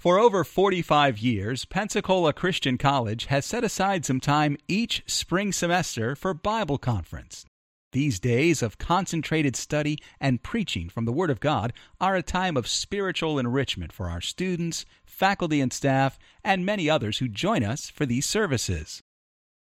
For 0.00 0.18
over 0.18 0.44
45 0.44 1.18
years, 1.18 1.66
Pensacola 1.66 2.32
Christian 2.32 2.78
College 2.78 3.26
has 3.26 3.44
set 3.44 3.62
aside 3.62 4.06
some 4.06 4.18
time 4.18 4.56
each 4.66 5.02
spring 5.06 5.52
semester 5.52 6.16
for 6.16 6.32
Bible 6.32 6.78
conference. 6.78 7.44
These 7.92 8.18
days 8.18 8.62
of 8.62 8.78
concentrated 8.78 9.56
study 9.56 9.98
and 10.18 10.42
preaching 10.42 10.88
from 10.88 11.04
the 11.04 11.12
Word 11.12 11.28
of 11.28 11.38
God 11.38 11.74
are 12.00 12.16
a 12.16 12.22
time 12.22 12.56
of 12.56 12.66
spiritual 12.66 13.38
enrichment 13.38 13.92
for 13.92 14.08
our 14.08 14.22
students, 14.22 14.86
faculty 15.04 15.60
and 15.60 15.70
staff, 15.70 16.18
and 16.42 16.64
many 16.64 16.88
others 16.88 17.18
who 17.18 17.28
join 17.28 17.62
us 17.62 17.90
for 17.90 18.06
these 18.06 18.24
services. 18.24 19.02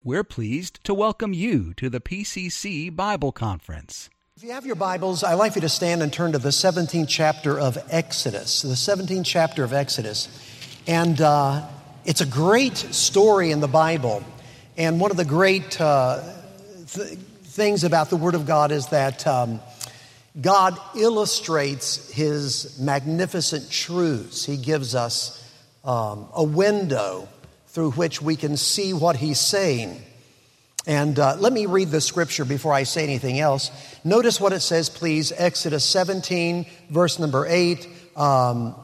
We're 0.03 0.23
pleased 0.23 0.83
to 0.85 0.95
welcome 0.95 1.33
you 1.33 1.75
to 1.75 1.91
the 1.91 2.01
PCC 2.01 2.89
Bible 2.89 3.33
Conference. 3.33 4.09
If 4.43 4.47
you 4.47 4.55
have 4.55 4.65
your 4.65 4.75
Bibles, 4.75 5.23
I'd 5.23 5.35
like 5.35 5.55
you 5.55 5.61
to 5.61 5.69
stand 5.69 6.03
and 6.03 6.11
turn 6.11 6.33
to 6.33 6.37
the 6.37 6.49
17th 6.49 7.07
chapter 7.07 7.57
of 7.57 7.77
Exodus. 7.89 8.63
The 8.63 8.73
17th 8.73 9.25
chapter 9.25 9.63
of 9.63 9.71
Exodus. 9.71 10.27
And 10.85 11.21
uh, 11.21 11.65
it's 12.03 12.19
a 12.19 12.25
great 12.25 12.75
story 12.75 13.51
in 13.51 13.61
the 13.61 13.69
Bible. 13.69 14.21
And 14.75 14.99
one 14.99 15.11
of 15.11 15.15
the 15.15 15.23
great 15.23 15.79
uh, 15.79 16.21
th- 16.91 17.17
things 17.45 17.85
about 17.85 18.09
the 18.09 18.17
Word 18.17 18.35
of 18.35 18.45
God 18.45 18.73
is 18.73 18.87
that 18.87 19.25
um, 19.25 19.61
God 20.41 20.77
illustrates 20.93 22.11
His 22.11 22.77
magnificent 22.81 23.71
truths. 23.71 24.43
He 24.43 24.57
gives 24.57 24.93
us 24.93 25.41
um, 25.85 26.27
a 26.35 26.43
window 26.43 27.29
through 27.67 27.91
which 27.91 28.21
we 28.21 28.35
can 28.35 28.57
see 28.57 28.91
what 28.91 29.15
He's 29.15 29.39
saying. 29.39 30.01
And 30.85 31.17
uh, 31.17 31.37
let 31.39 31.53
me 31.53 31.65
read 31.65 31.91
the 31.91 32.01
scripture 32.01 32.43
before 32.43 32.73
I 32.73 32.83
say 32.83 33.03
anything 33.03 33.39
else. 33.39 33.71
Notice 34.03 34.41
what 34.41 34.51
it 34.51 34.59
says, 34.59 34.89
please. 34.89 35.31
Exodus 35.31 35.85
17, 35.85 36.65
verse 36.89 37.19
number 37.19 37.45
8. 37.47 37.87
Um, 38.17 38.75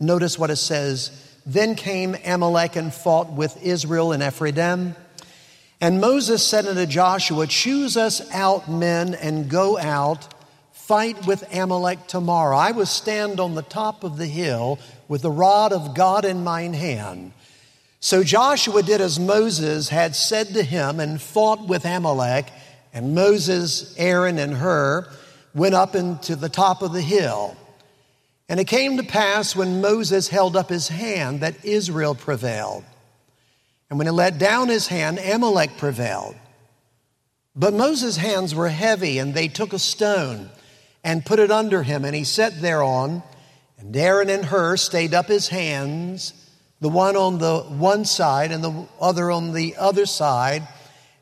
notice 0.00 0.38
what 0.38 0.50
it 0.50 0.56
says. 0.56 1.10
Then 1.44 1.74
came 1.74 2.16
Amalek 2.24 2.76
and 2.76 2.92
fought 2.92 3.30
with 3.30 3.62
Israel 3.62 4.12
in 4.12 4.20
Rephidim. 4.20 4.96
And 5.82 6.00
Moses 6.00 6.44
said 6.44 6.66
unto 6.66 6.86
Joshua, 6.86 7.46
Choose 7.46 7.98
us 7.98 8.32
out 8.32 8.70
men 8.70 9.14
and 9.14 9.50
go 9.50 9.78
out, 9.78 10.32
fight 10.72 11.26
with 11.26 11.44
Amalek 11.54 12.06
tomorrow. 12.06 12.56
I 12.56 12.70
will 12.70 12.86
stand 12.86 13.38
on 13.38 13.54
the 13.54 13.62
top 13.62 14.02
of 14.02 14.16
the 14.16 14.26
hill 14.26 14.78
with 15.08 15.20
the 15.20 15.30
rod 15.30 15.74
of 15.74 15.94
God 15.94 16.24
in 16.24 16.42
mine 16.42 16.72
hand. 16.72 17.32
So 18.06 18.22
Joshua 18.22 18.84
did 18.84 19.00
as 19.00 19.18
Moses 19.18 19.88
had 19.88 20.14
said 20.14 20.54
to 20.54 20.62
him 20.62 21.00
and 21.00 21.20
fought 21.20 21.66
with 21.66 21.84
Amalek. 21.84 22.46
And 22.92 23.16
Moses, 23.16 23.96
Aaron, 23.98 24.38
and 24.38 24.54
Hur 24.54 25.10
went 25.56 25.74
up 25.74 25.96
into 25.96 26.36
the 26.36 26.48
top 26.48 26.82
of 26.82 26.92
the 26.92 27.02
hill. 27.02 27.56
And 28.48 28.60
it 28.60 28.68
came 28.68 28.96
to 28.96 29.02
pass 29.02 29.56
when 29.56 29.80
Moses 29.80 30.28
held 30.28 30.54
up 30.56 30.68
his 30.68 30.86
hand 30.86 31.40
that 31.40 31.64
Israel 31.64 32.14
prevailed. 32.14 32.84
And 33.90 33.98
when 33.98 34.06
he 34.06 34.12
let 34.12 34.38
down 34.38 34.68
his 34.68 34.86
hand, 34.86 35.18
Amalek 35.18 35.76
prevailed. 35.76 36.36
But 37.56 37.74
Moses' 37.74 38.18
hands 38.18 38.54
were 38.54 38.68
heavy, 38.68 39.18
and 39.18 39.34
they 39.34 39.48
took 39.48 39.72
a 39.72 39.80
stone 39.80 40.48
and 41.02 41.26
put 41.26 41.40
it 41.40 41.50
under 41.50 41.82
him, 41.82 42.04
and 42.04 42.14
he 42.14 42.22
sat 42.22 42.62
thereon. 42.62 43.24
And 43.78 43.96
Aaron 43.96 44.30
and 44.30 44.44
Hur 44.44 44.76
stayed 44.76 45.12
up 45.12 45.26
his 45.26 45.48
hands 45.48 46.34
the 46.80 46.88
one 46.88 47.16
on 47.16 47.38
the 47.38 47.60
one 47.60 48.04
side 48.04 48.52
and 48.52 48.62
the 48.62 48.86
other 49.00 49.30
on 49.30 49.52
the 49.52 49.76
other 49.76 50.06
side, 50.06 50.66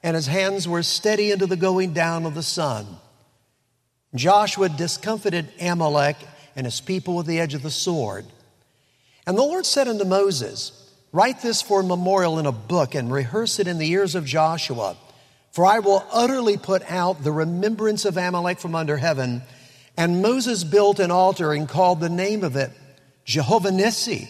and 0.02 0.16
his 0.16 0.26
hands 0.26 0.66
were 0.66 0.82
steady 0.82 1.30
into 1.30 1.46
the 1.46 1.56
going 1.56 1.92
down 1.92 2.26
of 2.26 2.34
the 2.34 2.42
sun. 2.42 2.86
Joshua 4.14 4.68
discomfited 4.68 5.52
Amalek 5.60 6.16
and 6.56 6.66
his 6.66 6.80
people 6.80 7.16
with 7.16 7.26
the 7.26 7.40
edge 7.40 7.54
of 7.54 7.62
the 7.62 7.70
sword. 7.70 8.24
And 9.26 9.36
the 9.36 9.42
Lord 9.42 9.66
said 9.66 9.88
unto 9.88 10.04
Moses, 10.04 10.80
Write 11.12 11.42
this 11.42 11.62
for 11.62 11.80
a 11.80 11.84
memorial 11.84 12.38
in 12.38 12.46
a 12.46 12.52
book 12.52 12.94
and 12.94 13.12
rehearse 13.12 13.60
it 13.60 13.68
in 13.68 13.78
the 13.78 13.90
ears 13.90 14.14
of 14.14 14.24
Joshua. 14.24 14.96
For 15.52 15.64
I 15.64 15.78
will 15.78 16.04
utterly 16.12 16.56
put 16.56 16.82
out 16.90 17.22
the 17.22 17.30
remembrance 17.30 18.04
of 18.04 18.16
Amalek 18.16 18.58
from 18.58 18.74
under 18.74 18.96
heaven. 18.96 19.42
And 19.96 20.22
Moses 20.22 20.64
built 20.64 20.98
an 20.98 21.12
altar 21.12 21.52
and 21.52 21.68
called 21.68 22.00
the 22.00 22.08
name 22.08 22.42
of 22.42 22.56
it 22.56 22.72
Jehovah 23.24 23.70
Nissi 23.70 24.28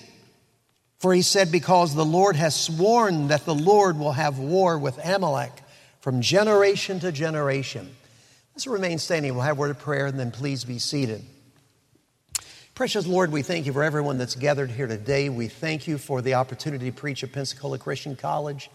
for 1.05 1.13
he 1.13 1.21
said, 1.21 1.53
Because 1.53 1.95
the 1.95 2.03
Lord 2.03 2.35
has 2.35 2.59
sworn 2.59 3.29
that 3.29 3.45
the 3.45 3.55
Lord 3.55 3.99
will 3.99 4.13
have 4.13 4.39
war 4.39 4.79
with 4.79 4.99
Amalek 5.05 5.53
from 6.01 6.23
generation 6.23 6.99
to 7.01 7.13
generation. 7.13 7.95
Let's 8.55 8.67
remain 8.67 8.97
standing. 8.97 9.35
We'll 9.35 9.43
have 9.43 9.59
a 9.59 9.61
word 9.61 9.71
of 9.71 9.79
prayer 9.81 10.07
and 10.07 10.19
then 10.19 10.31
please 10.31 10.65
be 10.65 10.79
seated. 10.79 11.23
Precious 12.75 13.07
Lord, 13.07 13.33
we 13.33 13.43
thank 13.43 13.67
you 13.67 13.75
for 13.75 13.83
everyone 13.83 14.17
that's 14.17 14.35
gathered 14.35 14.71
here 14.71 14.87
today. 14.87 15.29
We 15.29 15.49
thank 15.49 15.87
you 15.87 15.99
for 15.99 16.23
the 16.23 16.33
opportunity 16.37 16.91
to 16.91 16.97
preach 16.97 17.23
at 17.23 17.33
Pensacola 17.33 17.77
Christian 17.77 18.17
College. 18.17 18.71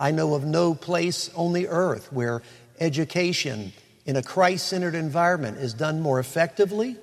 I 0.00 0.10
know 0.10 0.32
of 0.32 0.46
no 0.46 0.74
place 0.74 1.30
on 1.34 1.52
the 1.52 1.68
earth 1.68 2.10
where 2.10 2.40
education 2.80 3.74
in 4.06 4.16
a 4.16 4.22
Christ 4.22 4.68
centered 4.68 4.94
environment 4.94 5.58
is 5.58 5.74
done 5.74 6.00
more 6.00 6.18
effectively 6.18 6.96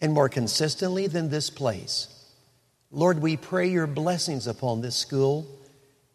and 0.00 0.12
more 0.12 0.28
consistently 0.28 1.06
than 1.06 1.30
this 1.30 1.50
place. 1.50 2.08
Lord, 2.94 3.20
we 3.20 3.36
pray 3.36 3.66
your 3.70 3.88
blessings 3.88 4.46
upon 4.46 4.80
this 4.80 4.94
school, 4.94 5.46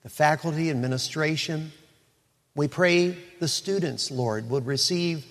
the 0.01 0.09
faculty, 0.09 0.69
administration. 0.69 1.73
We 2.55 2.69
pray 2.69 3.17
the 3.39 3.49
students, 3.49 4.09
Lord, 4.11 4.49
would 4.49 4.65
receive 4.65 5.25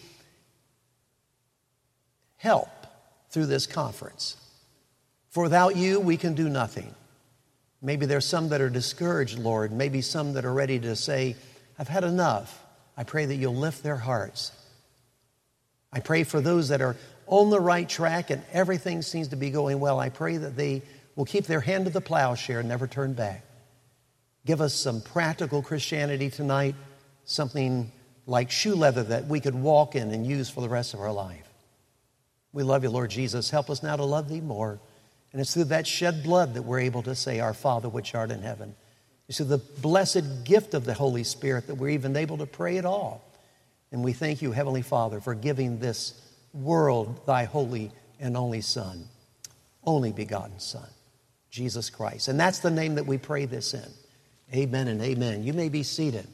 help 2.37 2.69
through 3.31 3.47
this 3.47 3.67
conference. 3.67 4.37
For 5.31 5.43
without 5.43 5.75
you, 5.75 6.01
we 6.01 6.19
can 6.19 6.35
do 6.35 6.51
nothing. 6.51 6.95
Maybe 7.81 8.05
there's 8.05 8.27
some 8.27 8.51
that 8.51 8.61
are 8.61 8.69
discouraged, 8.69 9.39
Lord. 9.39 9.73
Maybe 9.73 10.03
some 10.03 10.35
that 10.35 10.45
are 10.45 10.53
ready 10.53 10.79
to 10.81 10.95
say, 10.97 11.35
I've 11.79 11.89
had 11.89 12.05
enough. 12.05 12.63
I 12.95 13.05
pray 13.05 13.25
that 13.25 13.37
you'll 13.37 13.57
lift 13.57 13.83
their 13.83 13.97
hearts. 13.97 14.53
I 15.95 16.01
pray 16.01 16.25
for 16.25 16.43
those 16.43 16.69
that 16.69 16.83
are 16.83 16.97
on 17.27 17.49
the 17.49 17.61
right 17.61 17.89
track 17.89 18.29
and 18.29 18.43
everything 18.53 19.01
seems 19.01 19.29
to 19.29 19.37
be 19.37 19.49
going 19.49 19.81
well. 19.81 19.99
I 19.99 20.11
pray 20.11 20.37
that 20.37 20.55
they 20.55 20.83
will 21.19 21.25
keep 21.25 21.47
their 21.47 21.61
hand 21.61 21.85
to 21.85 21.91
the 21.91 22.01
plowshare 22.01 22.61
and 22.61 22.69
never 22.69 22.87
turn 22.87 23.13
back. 23.13 23.45
Give 24.47 24.61
us 24.61 24.73
some 24.73 25.01
practical 25.01 25.63
Christianity 25.63 26.31
tonight, 26.31 26.77
something 27.25 27.91
like 28.25 28.53
shoe 28.53 28.77
leather 28.77 29.03
that 29.03 29.27
we 29.27 29.41
could 29.41 29.57
walk 29.57 29.97
in 29.97 30.13
and 30.13 30.25
use 30.25 30.49
for 30.49 30.61
the 30.61 30.69
rest 30.69 30.95
of 30.95 31.01
our 31.01 31.13
life. 31.13 31.49
We 32.53 32.63
love 32.63 32.85
you, 32.85 32.91
Lord 32.91 33.11
Jesus. 33.11 33.51
Help 33.51 33.69
us 33.69 33.83
now 33.83 33.97
to 33.97 34.05
love 34.05 34.29
thee 34.29 34.41
more. 34.41 34.79
And 35.33 35.41
it's 35.41 35.53
through 35.53 35.65
that 35.65 35.89
shed 35.89 36.23
blood 36.23 36.55
that 36.55 36.63
we're 36.63 36.79
able 36.79 37.03
to 37.03 37.17
say, 37.17 37.41
Our 37.41 37.53
Father 37.53 37.89
which 37.89 38.15
art 38.15 38.31
in 38.31 38.41
heaven. 38.41 38.77
It's 39.27 39.39
through 39.39 39.49
the 39.49 39.59
blessed 39.59 40.45
gift 40.45 40.73
of 40.73 40.85
the 40.85 40.95
Holy 40.95 41.25
Spirit 41.25 41.67
that 41.67 41.75
we're 41.75 41.89
even 41.89 42.17
able 42.17 42.39
to 42.39 42.47
pray 42.47 42.79
at 42.79 42.85
all. 42.85 43.25
And 43.91 44.05
we 44.05 44.13
thank 44.13 44.41
you, 44.41 44.53
Heavenly 44.53 44.83
Father, 44.83 45.21
for 45.21 45.35
giving 45.35 45.81
this 45.81 46.15
world 46.53 47.27
thy 47.27 47.43
holy 47.43 47.91
and 48.21 48.37
only 48.37 48.61
Son, 48.61 49.09
only 49.83 50.13
begotten 50.13 50.61
Son. 50.61 50.89
Jesus 51.51 51.91
Christ. 51.91 52.29
And 52.29 52.39
that's 52.39 52.59
the 52.59 52.71
name 52.71 52.97
that 52.97 53.07
we 53.07 53.19
pray 53.19 53.45
this 53.45 53.75
in. 53.75 53.91
Amen 54.55 54.89
and 54.89 55.03
amen. 55.03 55.43
You 55.43 55.53
may 55.53 55.69
be 55.69 55.83
seated. 55.83 56.27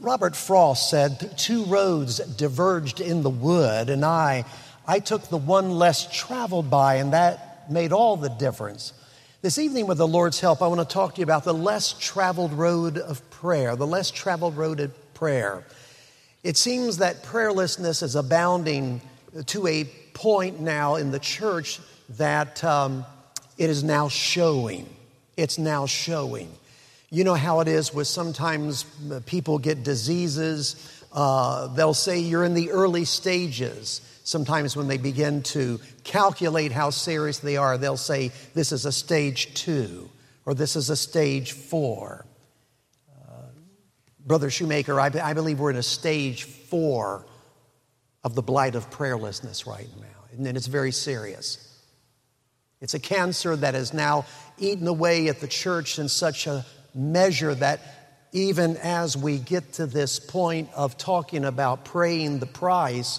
Robert 0.00 0.36
Frost 0.36 0.90
said, 0.90 1.36
Two 1.36 1.64
roads 1.64 2.18
diverged 2.18 3.00
in 3.00 3.22
the 3.22 3.30
wood, 3.30 3.90
and 3.90 4.04
I, 4.04 4.44
I 4.86 5.00
took 5.00 5.28
the 5.28 5.36
one 5.36 5.70
less 5.70 6.08
traveled 6.16 6.70
by, 6.70 6.96
and 6.96 7.12
that 7.12 7.70
made 7.70 7.92
all 7.92 8.16
the 8.16 8.28
difference. 8.28 8.92
This 9.42 9.58
evening, 9.58 9.86
with 9.86 9.98
the 9.98 10.08
Lord's 10.08 10.40
help, 10.40 10.62
I 10.62 10.66
want 10.66 10.80
to 10.80 10.92
talk 10.92 11.14
to 11.14 11.20
you 11.20 11.24
about 11.24 11.44
the 11.44 11.54
less 11.54 11.92
traveled 11.92 12.52
road 12.52 12.98
of 12.98 13.28
prayer, 13.30 13.76
the 13.76 13.86
less 13.86 14.10
traveled 14.10 14.56
road 14.56 14.80
of 14.80 15.14
prayer. 15.14 15.64
It 16.42 16.56
seems 16.56 16.98
that 16.98 17.22
prayerlessness 17.24 18.02
is 18.02 18.14
abounding 18.14 19.00
to 19.46 19.66
a 19.66 19.84
point 20.18 20.58
now 20.58 20.96
in 20.96 21.12
the 21.12 21.20
church 21.20 21.78
that 22.16 22.64
um, 22.64 23.06
it 23.56 23.70
is 23.70 23.84
now 23.84 24.08
showing. 24.08 24.84
It's 25.36 25.58
now 25.58 25.86
showing. 25.86 26.50
You 27.08 27.22
know 27.22 27.34
how 27.34 27.60
it 27.60 27.68
is 27.68 27.94
with 27.94 28.08
sometimes 28.08 28.84
people 29.26 29.60
get 29.60 29.84
diseases. 29.84 31.04
Uh, 31.12 31.68
they'll 31.68 31.94
say 31.94 32.18
you're 32.18 32.44
in 32.44 32.54
the 32.54 32.72
early 32.72 33.04
stages. 33.04 34.00
Sometimes 34.24 34.76
when 34.76 34.88
they 34.88 34.98
begin 34.98 35.44
to 35.44 35.78
calculate 36.02 36.72
how 36.72 36.90
serious 36.90 37.38
they 37.38 37.56
are, 37.56 37.78
they'll 37.78 37.96
say 37.96 38.32
this 38.54 38.72
is 38.72 38.86
a 38.86 38.92
stage 38.92 39.54
two 39.54 40.10
or 40.44 40.52
this 40.52 40.74
is 40.74 40.90
a 40.90 40.96
stage 40.96 41.52
four. 41.52 42.26
Uh, 43.16 43.42
Brother 44.26 44.50
Shoemaker, 44.50 44.98
I, 44.98 45.12
I 45.22 45.32
believe 45.32 45.60
we're 45.60 45.70
in 45.70 45.76
a 45.76 45.82
stage 45.82 46.42
four 46.42 47.24
of 48.28 48.34
the 48.34 48.42
blight 48.42 48.74
of 48.74 48.90
prayerlessness 48.90 49.66
right 49.66 49.88
now. 49.98 50.36
And 50.46 50.54
it's 50.54 50.66
very 50.66 50.92
serious. 50.92 51.64
It's 52.82 52.92
a 52.92 52.98
cancer 52.98 53.56
that 53.56 53.72
has 53.72 53.94
now 53.94 54.26
eaten 54.58 54.86
away 54.86 55.28
at 55.28 55.40
the 55.40 55.48
church 55.48 55.98
in 55.98 56.10
such 56.10 56.46
a 56.46 56.66
measure 56.94 57.54
that 57.54 57.80
even 58.32 58.76
as 58.76 59.16
we 59.16 59.38
get 59.38 59.72
to 59.72 59.86
this 59.86 60.20
point 60.20 60.68
of 60.76 60.98
talking 60.98 61.46
about 61.46 61.86
praying 61.86 62.40
the 62.40 62.46
price, 62.46 63.18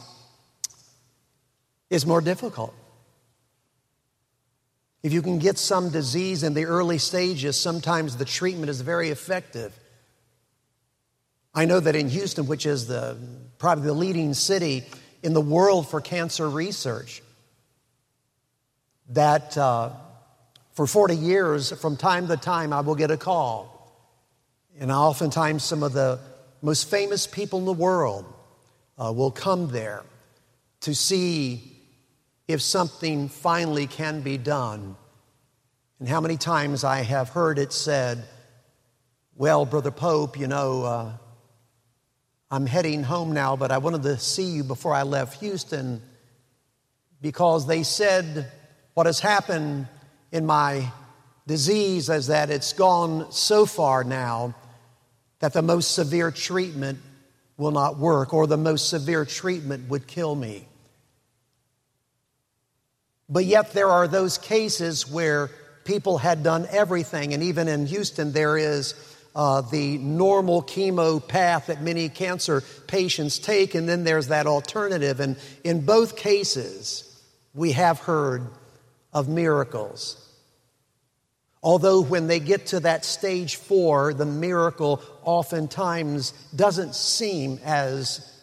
is 1.89 2.05
more 2.05 2.21
difficult. 2.21 2.75
If 5.01 5.11
you 5.11 5.23
can 5.23 5.39
get 5.39 5.57
some 5.57 5.89
disease 5.89 6.43
in 6.43 6.53
the 6.53 6.65
early 6.65 6.99
stages, 6.99 7.59
sometimes 7.59 8.17
the 8.17 8.25
treatment 8.25 8.69
is 8.69 8.81
very 8.81 9.09
effective. 9.09 9.73
I 11.55 11.65
know 11.65 11.79
that 11.79 11.95
in 11.95 12.09
Houston, 12.09 12.45
which 12.45 12.67
is 12.67 12.85
the, 12.85 13.17
probably 13.57 13.85
the 13.85 13.93
leading 13.93 14.33
city 14.33 14.85
in 15.23 15.33
the 15.33 15.41
world 15.41 15.89
for 15.89 16.01
cancer 16.01 16.49
research, 16.49 17.21
that 19.09 19.57
uh, 19.57 19.91
for 20.73 20.87
40 20.87 21.15
years, 21.15 21.71
from 21.81 21.97
time 21.97 22.27
to 22.27 22.37
time, 22.37 22.71
I 22.71 22.81
will 22.81 22.95
get 22.95 23.11
a 23.11 23.17
call. 23.17 23.75
And 24.79 24.91
oftentimes, 24.91 25.63
some 25.63 25.83
of 25.83 25.93
the 25.93 26.19
most 26.61 26.89
famous 26.89 27.27
people 27.27 27.59
in 27.59 27.65
the 27.65 27.73
world 27.73 28.25
uh, 28.97 29.11
will 29.11 29.31
come 29.31 29.69
there 29.69 30.03
to 30.81 30.95
see 30.95 31.75
if 32.47 32.61
something 32.61 33.29
finally 33.29 33.87
can 33.87 34.21
be 34.21 34.37
done. 34.37 34.95
And 35.99 36.07
how 36.07 36.21
many 36.21 36.37
times 36.37 36.83
I 36.83 37.01
have 37.01 37.29
heard 37.29 37.59
it 37.59 37.73
said, 37.73 38.23
Well, 39.35 39.65
Brother 39.65 39.91
Pope, 39.91 40.39
you 40.39 40.47
know, 40.47 40.83
uh, 40.83 41.11
I'm 42.51 42.65
heading 42.65 43.03
home 43.03 43.31
now, 43.33 43.55
but 43.55 43.71
I 43.71 43.77
wanted 43.77 44.03
to 44.03 44.17
see 44.17 44.45
you 44.45 44.63
before 44.63 44.93
I 44.93 45.03
left 45.03 45.39
Houston 45.39 46.01
because 47.21 47.67
they 47.67 47.83
said 47.83 48.51
what 48.95 49.05
has 49.05 49.19
happened 49.19 49.87
in 50.31 50.47
my 50.47 50.91
disease 51.45 52.09
is 52.09 52.27
that 52.27 52.49
it's 52.49 52.73
gone 52.73 53.31
so 53.31 53.67
far 53.67 54.03
now 54.03 54.55
that 55.39 55.53
the 55.53 55.61
most 55.61 55.91
severe 55.91 56.31
treatment 56.31 56.99
will 57.57 57.71
not 57.71 57.99
work, 57.99 58.33
or 58.33 58.47
the 58.47 58.57
most 58.57 58.89
severe 58.89 59.25
treatment 59.25 59.89
would 59.89 60.07
kill 60.07 60.33
me. 60.33 60.65
But 63.27 63.45
yet, 63.45 63.73
there 63.73 63.89
are 63.89 64.07
those 64.07 64.37
cases 64.37 65.09
where 65.09 65.49
people 65.83 66.17
had 66.17 66.41
done 66.41 66.67
everything, 66.71 67.33
and 67.33 67.43
even 67.43 67.67
in 67.67 67.85
Houston, 67.85 68.31
there 68.31 68.57
is 68.57 68.93
uh, 69.35 69.61
the 69.61 69.97
normal 69.97 70.63
chemo 70.63 71.25
path 71.25 71.67
that 71.67 71.81
many 71.81 72.09
cancer 72.09 72.63
patients 72.87 73.39
take, 73.39 73.75
and 73.75 73.87
then 73.87 74.03
there's 74.03 74.27
that 74.27 74.47
alternative. 74.47 75.19
And 75.19 75.37
in 75.63 75.85
both 75.85 76.17
cases, 76.17 77.05
we 77.53 77.73
have 77.73 77.99
heard 77.99 78.47
of 79.13 79.27
miracles. 79.27 80.25
Although, 81.61 82.01
when 82.01 82.27
they 82.27 82.39
get 82.39 82.67
to 82.67 82.79
that 82.81 83.03
stage 83.03 83.57
four, 83.57 84.13
the 84.13 84.25
miracle 84.25 85.01
oftentimes 85.23 86.31
doesn't 86.55 86.95
seem 86.95 87.59
as 87.65 88.41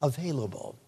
available. 0.00 0.78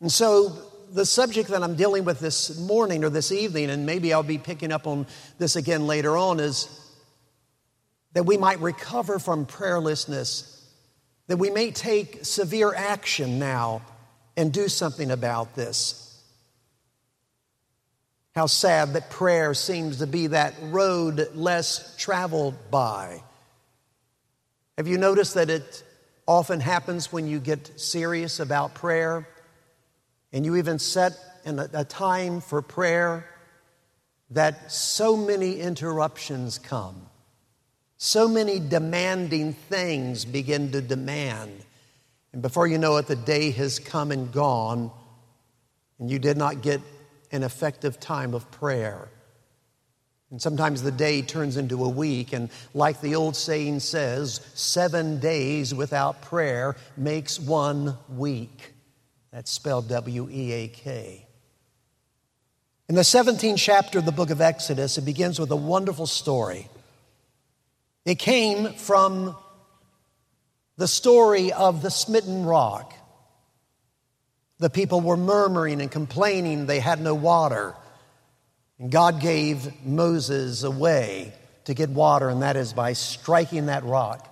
And 0.00 0.12
so, 0.12 0.56
the 0.92 1.06
subject 1.06 1.50
that 1.50 1.62
I'm 1.62 1.76
dealing 1.76 2.04
with 2.04 2.20
this 2.20 2.58
morning 2.58 3.04
or 3.04 3.10
this 3.10 3.32
evening, 3.32 3.70
and 3.70 3.86
maybe 3.86 4.12
I'll 4.12 4.22
be 4.22 4.38
picking 4.38 4.72
up 4.72 4.86
on 4.86 5.06
this 5.38 5.56
again 5.56 5.86
later 5.86 6.16
on, 6.16 6.40
is 6.40 6.68
that 8.12 8.24
we 8.24 8.36
might 8.36 8.60
recover 8.60 9.18
from 9.18 9.46
prayerlessness, 9.46 10.60
that 11.28 11.36
we 11.36 11.50
may 11.50 11.70
take 11.70 12.24
severe 12.24 12.74
action 12.74 13.38
now 13.38 13.82
and 14.36 14.52
do 14.52 14.68
something 14.68 15.10
about 15.10 15.54
this. 15.54 16.06
How 18.34 18.46
sad 18.46 18.94
that 18.94 19.10
prayer 19.10 19.54
seems 19.54 19.98
to 19.98 20.06
be 20.06 20.28
that 20.28 20.54
road 20.62 21.34
less 21.34 21.96
traveled 21.96 22.54
by. 22.70 23.22
Have 24.76 24.88
you 24.88 24.98
noticed 24.98 25.34
that 25.34 25.50
it 25.50 25.84
often 26.26 26.60
happens 26.60 27.12
when 27.12 27.26
you 27.26 27.40
get 27.40 27.80
serious 27.80 28.40
about 28.40 28.74
prayer 28.74 29.26
and 30.32 30.44
you 30.44 30.56
even 30.56 30.78
set 30.78 31.12
a, 31.44 31.68
a 31.72 31.84
time 31.84 32.40
for 32.40 32.62
prayer 32.62 33.26
that 34.30 34.70
so 34.70 35.16
many 35.16 35.60
interruptions 35.60 36.58
come? 36.58 37.06
So 37.96 38.28
many 38.28 38.58
demanding 38.60 39.52
things 39.52 40.24
begin 40.24 40.72
to 40.72 40.80
demand. 40.80 41.52
And 42.32 42.40
before 42.40 42.66
you 42.66 42.78
know 42.78 42.96
it, 42.96 43.06
the 43.06 43.16
day 43.16 43.50
has 43.50 43.78
come 43.78 44.10
and 44.12 44.32
gone, 44.32 44.90
and 45.98 46.10
you 46.10 46.18
did 46.18 46.36
not 46.36 46.62
get 46.62 46.80
an 47.32 47.42
effective 47.42 48.00
time 48.00 48.34
of 48.34 48.50
prayer. 48.50 49.08
And 50.30 50.40
sometimes 50.40 50.82
the 50.82 50.92
day 50.92 51.22
turns 51.22 51.56
into 51.56 51.84
a 51.84 51.88
week, 51.88 52.32
and 52.32 52.50
like 52.72 53.00
the 53.00 53.16
old 53.16 53.34
saying 53.34 53.80
says, 53.80 54.40
seven 54.54 55.18
days 55.18 55.74
without 55.74 56.22
prayer 56.22 56.76
makes 56.96 57.40
one 57.40 57.98
week. 58.08 58.72
That's 59.32 59.50
spelled 59.50 59.88
W 59.88 60.28
E 60.30 60.52
A 60.52 60.68
K. 60.68 61.26
In 62.88 62.96
the 62.96 63.02
17th 63.02 63.58
chapter 63.58 64.00
of 64.00 64.04
the 64.04 64.12
book 64.12 64.30
of 64.30 64.40
Exodus, 64.40 64.98
it 64.98 65.04
begins 65.04 65.38
with 65.38 65.50
a 65.52 65.56
wonderful 65.56 66.08
story. 66.08 66.68
It 68.04 68.18
came 68.18 68.72
from 68.74 69.36
the 70.76 70.88
story 70.88 71.52
of 71.52 71.82
the 71.82 71.90
smitten 71.90 72.44
rock. 72.44 72.94
The 74.58 74.70
people 74.70 75.00
were 75.00 75.16
murmuring 75.16 75.80
and 75.80 75.90
complaining 75.90 76.66
they 76.66 76.80
had 76.80 77.00
no 77.00 77.14
water. 77.14 77.74
And 78.78 78.90
God 78.90 79.20
gave 79.20 79.84
Moses 79.84 80.64
a 80.64 80.70
way 80.70 81.32
to 81.66 81.74
get 81.74 81.90
water, 81.90 82.28
and 82.28 82.42
that 82.42 82.56
is 82.56 82.72
by 82.72 82.94
striking 82.94 83.66
that 83.66 83.84
rock. 83.84 84.29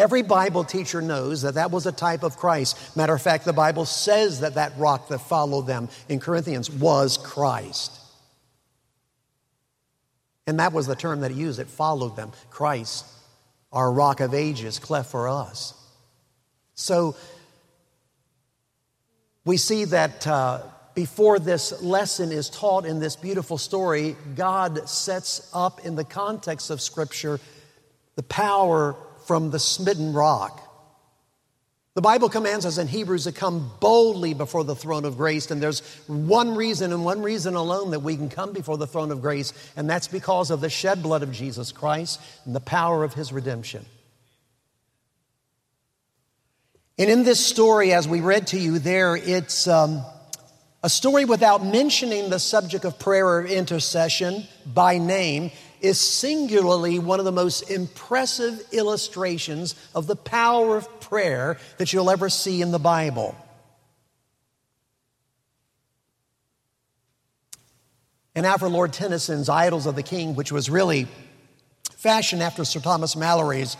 Every 0.00 0.22
Bible 0.22 0.64
teacher 0.64 1.02
knows 1.02 1.42
that 1.42 1.56
that 1.56 1.70
was 1.70 1.84
a 1.84 1.92
type 1.92 2.22
of 2.22 2.38
Christ. 2.38 2.96
Matter 2.96 3.12
of 3.12 3.20
fact, 3.20 3.44
the 3.44 3.52
Bible 3.52 3.84
says 3.84 4.40
that 4.40 4.54
that 4.54 4.72
rock 4.78 5.08
that 5.08 5.18
followed 5.18 5.66
them 5.66 5.90
in 6.08 6.20
Corinthians 6.20 6.70
was 6.70 7.18
Christ. 7.18 8.00
And 10.46 10.58
that 10.58 10.72
was 10.72 10.86
the 10.86 10.96
term 10.96 11.20
that 11.20 11.32
he 11.32 11.36
used, 11.38 11.60
it 11.60 11.66
followed 11.66 12.16
them. 12.16 12.32
Christ, 12.48 13.04
our 13.74 13.92
rock 13.92 14.20
of 14.20 14.32
ages, 14.32 14.78
cleft 14.78 15.10
for 15.10 15.28
us. 15.28 15.74
So 16.74 17.14
we 19.44 19.58
see 19.58 19.84
that 19.84 20.26
uh, 20.26 20.62
before 20.94 21.38
this 21.38 21.82
lesson 21.82 22.32
is 22.32 22.48
taught 22.48 22.86
in 22.86 23.00
this 23.00 23.16
beautiful 23.16 23.58
story, 23.58 24.16
God 24.34 24.88
sets 24.88 25.50
up 25.52 25.84
in 25.84 25.94
the 25.94 26.04
context 26.04 26.70
of 26.70 26.80
Scripture 26.80 27.38
the 28.16 28.22
power 28.22 28.96
from 29.30 29.52
the 29.52 29.60
smitten 29.60 30.12
rock. 30.12 30.60
The 31.94 32.00
Bible 32.00 32.28
commands 32.28 32.66
us 32.66 32.78
in 32.78 32.88
Hebrews 32.88 33.22
to 33.24 33.32
come 33.32 33.70
boldly 33.78 34.34
before 34.34 34.64
the 34.64 34.74
throne 34.74 35.04
of 35.04 35.16
grace, 35.16 35.52
and 35.52 35.62
there's 35.62 35.82
one 36.08 36.56
reason 36.56 36.92
and 36.92 37.04
one 37.04 37.22
reason 37.22 37.54
alone 37.54 37.92
that 37.92 38.00
we 38.00 38.16
can 38.16 38.28
come 38.28 38.52
before 38.52 38.76
the 38.76 38.88
throne 38.88 39.12
of 39.12 39.22
grace, 39.22 39.52
and 39.76 39.88
that's 39.88 40.08
because 40.08 40.50
of 40.50 40.60
the 40.60 40.68
shed 40.68 41.00
blood 41.00 41.22
of 41.22 41.30
Jesus 41.30 41.70
Christ 41.70 42.20
and 42.44 42.56
the 42.56 42.60
power 42.60 43.04
of 43.04 43.14
his 43.14 43.32
redemption. 43.32 43.86
And 46.98 47.08
in 47.08 47.22
this 47.22 47.38
story, 47.38 47.92
as 47.92 48.08
we 48.08 48.22
read 48.22 48.48
to 48.48 48.58
you 48.58 48.80
there, 48.80 49.14
it's 49.14 49.68
um, 49.68 50.04
a 50.82 50.90
story 50.90 51.24
without 51.24 51.64
mentioning 51.64 52.30
the 52.30 52.40
subject 52.40 52.84
of 52.84 52.98
prayer 52.98 53.28
or 53.28 53.46
intercession 53.46 54.48
by 54.66 54.98
name, 54.98 55.52
is 55.80 55.98
singularly 55.98 56.98
one 56.98 57.18
of 57.18 57.24
the 57.24 57.32
most 57.32 57.70
impressive 57.70 58.62
illustrations 58.72 59.74
of 59.94 60.06
the 60.06 60.16
power 60.16 60.76
of 60.76 61.00
prayer 61.00 61.58
that 61.78 61.92
you'll 61.92 62.10
ever 62.10 62.28
see 62.28 62.62
in 62.62 62.70
the 62.70 62.78
Bible. 62.78 63.34
And 68.34 68.46
for 68.58 68.68
Lord 68.68 68.92
Tennyson's 68.92 69.48
Idylls 69.48 69.86
of 69.86 69.96
the 69.96 70.02
King, 70.02 70.34
which 70.34 70.52
was 70.52 70.70
really 70.70 71.08
fashioned 71.96 72.42
after 72.42 72.64
Sir 72.64 72.80
Thomas 72.80 73.16
Malory's 73.16 73.76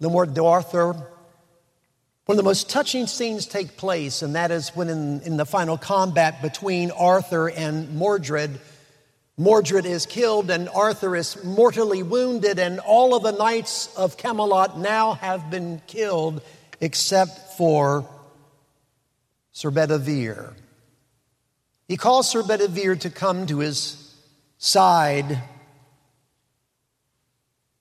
The 0.00 0.08
Morte 0.08 0.32
d'Arthur 0.32 0.94
one 2.26 2.38
of 2.38 2.42
the 2.42 2.48
most 2.48 2.70
touching 2.70 3.06
scenes 3.06 3.44
take 3.44 3.76
place, 3.76 4.22
and 4.22 4.34
that 4.34 4.50
is 4.50 4.70
when 4.70 4.88
in, 4.88 5.20
in 5.22 5.36
the 5.36 5.44
final 5.44 5.76
combat 5.76 6.40
between 6.40 6.90
Arthur 6.90 7.50
and 7.50 7.94
Mordred, 7.94 8.60
Mordred 9.36 9.84
is 9.84 10.06
killed 10.06 10.48
and 10.50 10.68
Arthur 10.68 11.16
is 11.16 11.42
mortally 11.42 12.04
wounded, 12.04 12.60
and 12.60 12.78
all 12.78 13.16
of 13.16 13.24
the 13.24 13.32
knights 13.32 13.92
of 13.96 14.16
Camelot 14.16 14.78
now 14.78 15.14
have 15.14 15.50
been 15.50 15.82
killed 15.88 16.40
except 16.80 17.56
for 17.56 18.08
Sir 19.50 19.70
Bedivere. 19.70 20.54
He 21.88 21.96
calls 21.96 22.30
Sir 22.30 22.44
Bedivere 22.44 22.94
to 23.00 23.10
come 23.10 23.46
to 23.46 23.58
his 23.58 24.14
side, 24.58 25.42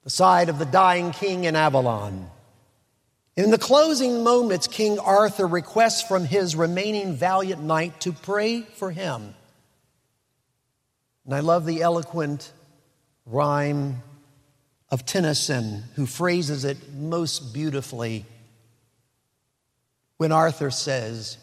the 0.03 0.10
side 0.10 0.50
of 0.50 0.57
the 0.57 0.65
dying 0.65 1.12
king 1.12 1.43
in 1.43 1.55
Avalon. 1.55 2.31
In 3.36 3.51
the 3.51 3.57
closing 3.57 4.24
moments, 4.24 4.67
King 4.67 5.00
Arthur 5.00 5.48
requests 5.48 6.01
from 6.01 6.25
his 6.25 6.55
remaining 6.55 7.15
valiant 7.15 7.63
knight 7.63 8.01
to 8.01 8.12
pray 8.12 8.62
for 8.62 8.91
him. 8.91 9.36
And 11.25 11.34
I 11.34 11.39
love 11.39 11.65
the 11.65 11.82
eloquent 11.82 12.51
rhyme 13.25 14.03
of 14.89 15.06
Tennyson, 15.06 15.84
who 15.96 16.06
phrases 16.06 16.65
it 16.65 16.94
most 16.94 17.53
beautifully. 17.53 18.25
when 20.18 20.32
Arthur 20.32 20.72
says, 20.72 21.38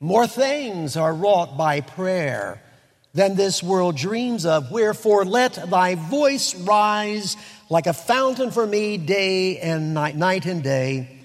More 0.00 0.26
things 0.26 0.96
are 0.96 1.12
wrought 1.12 1.56
by 1.56 1.80
prayer 1.80 2.62
than 3.14 3.36
this 3.36 3.62
world 3.62 3.96
dreams 3.96 4.46
of. 4.46 4.70
Wherefore, 4.70 5.24
let 5.24 5.54
thy 5.70 5.94
voice 5.94 6.54
rise 6.54 7.36
like 7.68 7.86
a 7.86 7.92
fountain 7.92 8.50
for 8.50 8.66
me 8.66 8.96
day 8.96 9.58
and 9.58 9.94
night, 9.94 10.16
night 10.16 10.46
and 10.46 10.62
day. 10.62 11.17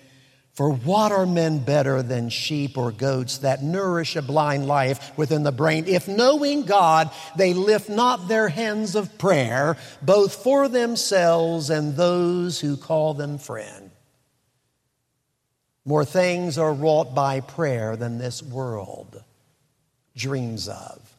For 0.54 0.72
what 0.72 1.12
are 1.12 1.26
men 1.26 1.60
better 1.60 2.04
than 2.04 2.30
sheep 2.30 2.78
or 2.78 2.92
goats 2.92 3.40
that 3.40 3.64
nourish 3.64 4.16
a 4.16 4.22
blind 4.22 4.68
life 4.68 5.18
within 5.18 5.42
the 5.42 5.52
brain? 5.52 5.86
If 5.88 6.08
knowing 6.08 6.64
God, 6.64 7.10
they 7.36 7.56
lift 7.56 7.90
not 7.90 8.28
their 8.28 8.50
hands 8.50 8.96
of 8.96 9.18
prayer, 9.18 9.78
both 10.04 10.44
for 10.44 10.68
themselves 10.68 11.72
and 11.72 11.96
those 11.96 12.60
who 12.60 12.78
call 12.78 13.16
them 13.16 13.40
friend. 13.40 13.90
More 15.86 16.06
things 16.06 16.60
are 16.60 16.74
wrought 16.74 17.16
by 17.16 17.40
prayer 17.40 17.96
than 17.96 18.20
this 18.20 18.44
world 18.44 19.24
dreams 20.16 20.68
of. 20.68 21.18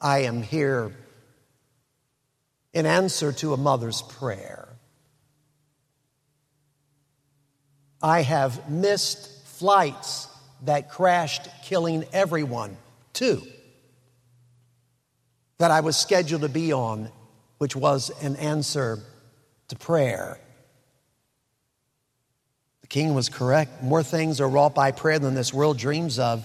I 0.00 0.20
am 0.20 0.42
here 0.42 0.92
in 2.72 2.86
answer 2.86 3.32
to 3.34 3.54
a 3.54 3.56
mother's 3.56 4.02
prayer. 4.02 4.68
I 8.02 8.22
have 8.22 8.70
missed 8.70 9.46
flights 9.46 10.28
that 10.64 10.90
crashed, 10.90 11.48
killing 11.64 12.04
everyone. 12.12 12.76
Two 13.12 13.42
that 15.62 15.70
I 15.70 15.78
was 15.78 15.96
scheduled 15.96 16.42
to 16.42 16.48
be 16.48 16.72
on, 16.72 17.08
which 17.58 17.76
was 17.76 18.10
an 18.20 18.34
answer 18.34 18.98
to 19.68 19.76
prayer. 19.76 20.40
The 22.80 22.88
king 22.88 23.14
was 23.14 23.28
correct. 23.28 23.80
More 23.80 24.02
things 24.02 24.40
are 24.40 24.48
wrought 24.48 24.74
by 24.74 24.90
prayer 24.90 25.20
than 25.20 25.36
this 25.36 25.54
world 25.54 25.78
dreams 25.78 26.18
of. 26.18 26.44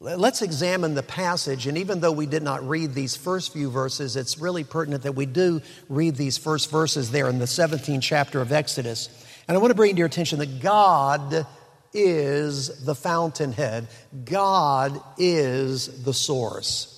Let's 0.00 0.40
examine 0.40 0.94
the 0.94 1.02
passage, 1.02 1.66
and 1.66 1.76
even 1.76 2.00
though 2.00 2.12
we 2.12 2.24
did 2.24 2.42
not 2.42 2.66
read 2.66 2.94
these 2.94 3.14
first 3.14 3.52
few 3.52 3.70
verses, 3.70 4.16
it's 4.16 4.38
really 4.38 4.64
pertinent 4.64 5.02
that 5.02 5.14
we 5.14 5.26
do 5.26 5.60
read 5.90 6.16
these 6.16 6.38
first 6.38 6.70
verses 6.70 7.10
there 7.10 7.28
in 7.28 7.38
the 7.38 7.44
17th 7.44 8.00
chapter 8.00 8.40
of 8.40 8.52
Exodus. 8.52 9.10
And 9.46 9.56
I 9.56 9.60
want 9.60 9.70
to 9.70 9.74
bring 9.74 9.92
to 9.92 9.98
your 9.98 10.06
attention 10.06 10.38
that 10.38 10.60
God 10.60 11.46
is 11.92 12.84
the 12.84 12.94
fountainhead, 12.94 13.86
God 14.24 15.00
is 15.16 16.02
the 16.04 16.14
source. 16.14 16.90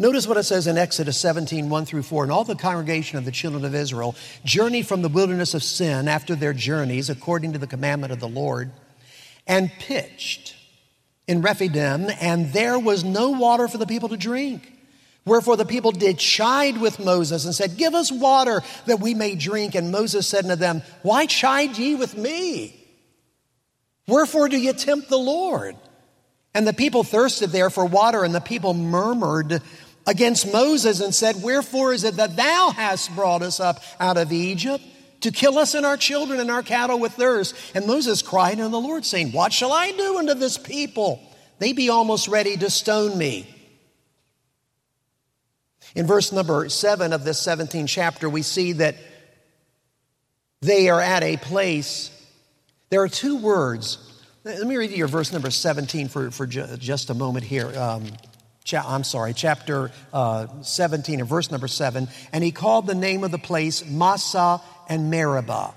Notice 0.00 0.28
what 0.28 0.36
it 0.36 0.44
says 0.44 0.68
in 0.68 0.78
Exodus 0.78 1.18
17, 1.18 1.68
1 1.70 1.84
through 1.84 2.04
4. 2.04 2.22
And 2.22 2.32
all 2.32 2.44
the 2.44 2.54
congregation 2.54 3.18
of 3.18 3.24
the 3.24 3.32
children 3.32 3.64
of 3.64 3.74
Israel 3.74 4.14
journeyed 4.44 4.86
from 4.86 5.02
the 5.02 5.08
wilderness 5.08 5.54
of 5.54 5.62
sin 5.64 6.06
after 6.06 6.36
their 6.36 6.52
journeys, 6.52 7.10
according 7.10 7.52
to 7.54 7.58
the 7.58 7.66
commandment 7.66 8.12
of 8.12 8.20
the 8.20 8.28
Lord, 8.28 8.70
and 9.44 9.72
pitched 9.80 10.54
in 11.26 11.42
Rephidim, 11.42 12.08
and 12.20 12.52
there 12.52 12.78
was 12.78 13.02
no 13.02 13.30
water 13.30 13.66
for 13.66 13.78
the 13.78 13.86
people 13.86 14.08
to 14.10 14.16
drink. 14.16 14.72
Wherefore 15.28 15.56
the 15.56 15.64
people 15.64 15.92
did 15.92 16.18
chide 16.18 16.78
with 16.78 16.98
Moses 16.98 17.44
and 17.44 17.54
said, 17.54 17.76
Give 17.76 17.94
us 17.94 18.10
water 18.10 18.62
that 18.86 19.00
we 19.00 19.14
may 19.14 19.34
drink. 19.34 19.74
And 19.74 19.92
Moses 19.92 20.26
said 20.26 20.44
unto 20.44 20.56
them, 20.56 20.82
Why 21.02 21.26
chide 21.26 21.76
ye 21.78 21.94
with 21.94 22.16
me? 22.16 22.74
Wherefore 24.06 24.48
do 24.48 24.56
ye 24.58 24.72
tempt 24.72 25.08
the 25.08 25.18
Lord? 25.18 25.76
And 26.54 26.66
the 26.66 26.72
people 26.72 27.04
thirsted 27.04 27.50
there 27.50 27.70
for 27.70 27.84
water, 27.84 28.24
and 28.24 28.34
the 28.34 28.40
people 28.40 28.74
murmured 28.74 29.62
against 30.06 30.50
Moses 30.52 31.00
and 31.00 31.14
said, 31.14 31.42
Wherefore 31.42 31.92
is 31.92 32.04
it 32.04 32.16
that 32.16 32.36
thou 32.36 32.72
hast 32.74 33.14
brought 33.14 33.42
us 33.42 33.60
up 33.60 33.82
out 34.00 34.16
of 34.16 34.32
Egypt 34.32 34.82
to 35.20 35.30
kill 35.30 35.58
us 35.58 35.74
and 35.74 35.84
our 35.84 35.96
children 35.96 36.40
and 36.40 36.50
our 36.50 36.62
cattle 36.62 36.98
with 36.98 37.12
thirst? 37.12 37.54
And 37.74 37.86
Moses 37.86 38.22
cried 38.22 38.58
unto 38.58 38.70
the 38.70 38.80
Lord, 38.80 39.04
saying, 39.04 39.32
What 39.32 39.52
shall 39.52 39.72
I 39.72 39.92
do 39.92 40.18
unto 40.18 40.34
this 40.34 40.56
people? 40.56 41.20
They 41.58 41.72
be 41.72 41.90
almost 41.90 42.28
ready 42.28 42.56
to 42.56 42.70
stone 42.70 43.18
me. 43.18 43.46
In 45.94 46.06
verse 46.06 46.32
number 46.32 46.68
seven 46.68 47.12
of 47.12 47.24
this 47.24 47.40
17th 47.44 47.88
chapter, 47.88 48.28
we 48.28 48.42
see 48.42 48.72
that 48.72 48.96
they 50.60 50.88
are 50.88 51.00
at 51.00 51.22
a 51.22 51.36
place. 51.36 52.10
There 52.90 53.02
are 53.02 53.08
two 53.08 53.38
words. 53.38 53.98
Let 54.44 54.66
me 54.66 54.76
read 54.76 54.90
you 54.90 54.96
your 54.96 55.08
verse 55.08 55.32
number 55.32 55.50
17 55.50 56.08
for, 56.08 56.30
for 56.30 56.46
ju- 56.46 56.66
just 56.78 57.10
a 57.10 57.14
moment 57.14 57.44
here. 57.44 57.76
Um, 57.78 58.04
cha- 58.64 58.84
I'm 58.86 59.04
sorry, 59.04 59.34
chapter 59.34 59.90
uh, 60.12 60.46
17 60.62 61.20
and 61.20 61.28
verse 61.28 61.50
number 61.50 61.68
7. 61.68 62.08
And 62.32 62.44
he 62.44 62.52
called 62.52 62.86
the 62.86 62.94
name 62.94 63.24
of 63.24 63.30
the 63.30 63.38
place 63.38 63.84
Massah 63.84 64.60
and 64.88 65.10
Meribah 65.10 65.74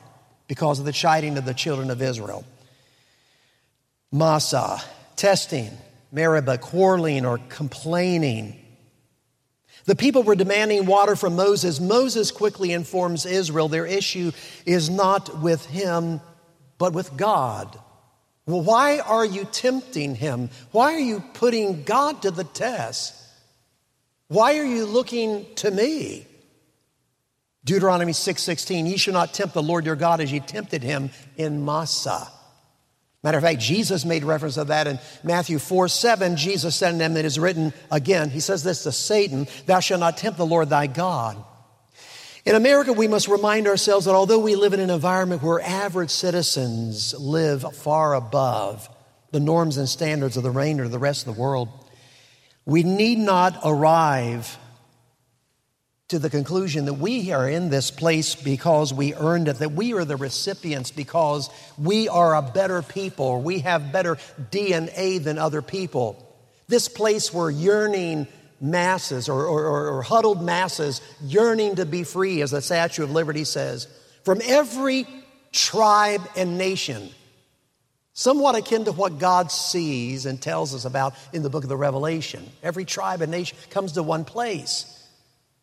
because 0.47 0.79
of 0.79 0.85
the 0.85 0.91
chiding 0.91 1.37
of 1.37 1.45
the 1.45 1.53
children 1.53 1.89
of 1.89 2.01
Israel. 2.01 2.45
Massah, 4.11 4.81
testing, 5.15 5.69
Meribah, 6.11 6.57
quarreling 6.57 7.25
or 7.25 7.39
complaining. 7.49 8.60
The 9.85 9.95
people 9.95 10.23
were 10.23 10.35
demanding 10.35 10.85
water 10.85 11.15
from 11.15 11.35
Moses. 11.35 11.79
Moses 11.79 12.31
quickly 12.31 12.71
informs 12.71 13.25
Israel 13.25 13.67
their 13.67 13.85
issue 13.85 14.31
is 14.65 14.89
not 14.89 15.41
with 15.41 15.65
him, 15.65 16.21
but 16.77 16.93
with 16.93 17.17
God. 17.17 17.79
Well, 18.45 18.61
why 18.61 18.99
are 18.99 19.25
you 19.25 19.45
tempting 19.45 20.15
him? 20.15 20.49
Why 20.71 20.93
are 20.93 20.99
you 20.99 21.23
putting 21.33 21.83
God 21.83 22.21
to 22.23 22.31
the 22.31 22.43
test? 22.43 23.15
Why 24.27 24.57
are 24.57 24.65
you 24.65 24.85
looking 24.85 25.45
to 25.55 25.71
me? 25.71 26.27
Deuteronomy 27.63 28.13
6:16, 28.13 28.87
ye 28.87 28.97
shall 28.97 29.13
not 29.13 29.33
tempt 29.33 29.53
the 29.53 29.61
Lord 29.61 29.85
your 29.85 29.95
God 29.95 30.19
as 30.19 30.31
ye 30.31 30.39
tempted 30.39 30.83
him 30.83 31.11
in 31.37 31.63
Massah. 31.63 32.31
Matter 33.23 33.37
of 33.37 33.43
fact, 33.43 33.59
Jesus 33.59 34.03
made 34.03 34.23
reference 34.23 34.55
to 34.55 34.63
that 34.63 34.87
in 34.87 34.99
Matthew 35.23 35.59
4 35.59 35.87
7. 35.87 36.35
Jesus 36.35 36.75
said 36.75 36.91
to 36.91 36.97
them, 36.97 37.15
It 37.17 37.25
is 37.25 37.37
written 37.37 37.73
again, 37.91 38.29
He 38.29 38.39
says 38.39 38.63
this 38.63 38.83
to 38.83 38.91
Satan, 38.91 39.47
Thou 39.67 39.79
shalt 39.79 39.99
not 39.99 40.17
tempt 40.17 40.37
the 40.37 40.45
Lord 40.45 40.69
thy 40.69 40.87
God. 40.87 41.43
In 42.43 42.55
America, 42.55 42.91
we 42.91 43.07
must 43.07 43.27
remind 43.27 43.67
ourselves 43.67 44.05
that 44.05 44.15
although 44.15 44.39
we 44.39 44.55
live 44.55 44.73
in 44.73 44.79
an 44.79 44.89
environment 44.89 45.43
where 45.43 45.61
average 45.61 46.09
citizens 46.09 47.13
live 47.13 47.75
far 47.75 48.15
above 48.15 48.89
the 49.29 49.39
norms 49.39 49.77
and 49.77 49.87
standards 49.87 50.37
of 50.37 50.43
the 50.43 50.49
remainder 50.49 50.85
of 50.85 50.91
the 50.91 50.97
rest 50.97 51.27
of 51.27 51.35
the 51.35 51.39
world, 51.39 51.69
we 52.65 52.81
need 52.81 53.19
not 53.19 53.59
arrive 53.63 54.57
to 56.11 56.19
the 56.19 56.29
conclusion 56.29 56.85
that 56.85 56.95
we 56.95 57.31
are 57.31 57.49
in 57.49 57.69
this 57.69 57.89
place 57.89 58.35
because 58.35 58.93
we 58.93 59.13
earned 59.15 59.47
it, 59.47 59.59
that 59.59 59.71
we 59.71 59.93
are 59.93 60.03
the 60.03 60.17
recipients 60.17 60.91
because 60.91 61.49
we 61.77 62.09
are 62.09 62.35
a 62.35 62.41
better 62.41 62.81
people, 62.81 63.41
we 63.41 63.59
have 63.59 63.93
better 63.93 64.17
DNA 64.51 65.23
than 65.23 65.37
other 65.37 65.61
people. 65.61 66.27
This 66.67 66.89
place 66.89 67.33
where 67.33 67.49
yearning 67.49 68.27
masses 68.59 69.29
or, 69.29 69.45
or, 69.45 69.87
or, 69.87 70.01
huddled 70.01 70.43
masses 70.43 70.99
yearning 71.23 71.75
to 71.75 71.85
be 71.85 72.03
free, 72.03 72.41
as 72.41 72.51
the 72.51 72.61
Statue 72.61 73.03
of 73.03 73.11
Liberty 73.11 73.45
says, 73.45 73.87
from 74.25 74.41
every 74.43 75.07
tribe 75.53 76.21
and 76.35 76.57
nation, 76.57 77.09
somewhat 78.11 78.55
akin 78.55 78.83
to 78.83 78.91
what 78.91 79.17
God 79.17 79.49
sees 79.49 80.25
and 80.25 80.41
tells 80.41 80.75
us 80.75 80.83
about 80.83 81.13
in 81.31 81.41
the 81.41 81.49
book 81.49 81.63
of 81.63 81.69
the 81.69 81.77
Revelation. 81.77 82.45
Every 82.61 82.83
tribe 82.83 83.21
and 83.21 83.31
nation 83.31 83.57
comes 83.69 83.93
to 83.93 84.03
one 84.03 84.25
place. 84.25 84.97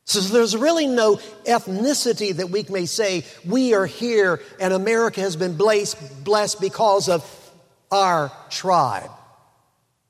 So 0.09 0.21
there's 0.21 0.57
really 0.57 0.87
no 0.87 1.17
ethnicity 1.45 2.35
that 2.35 2.49
we 2.49 2.65
may 2.71 2.87
say 2.87 3.27
we 3.45 3.75
are 3.75 3.85
here 3.85 4.41
and 4.59 4.73
America 4.73 5.21
has 5.21 5.37
been 5.37 5.55
blessed, 5.55 6.61
because 6.63 7.11
of 7.11 7.53
our 7.93 8.33
tribe. 8.49 9.11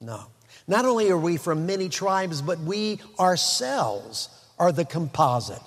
No. 0.00 0.22
Not 0.68 0.84
only 0.84 1.10
are 1.10 1.18
we 1.18 1.36
from 1.36 1.66
many 1.66 1.88
tribes, 1.88 2.42
but 2.42 2.60
we 2.60 3.00
ourselves 3.18 4.28
are 4.56 4.70
the 4.70 4.84
composite 4.84 5.62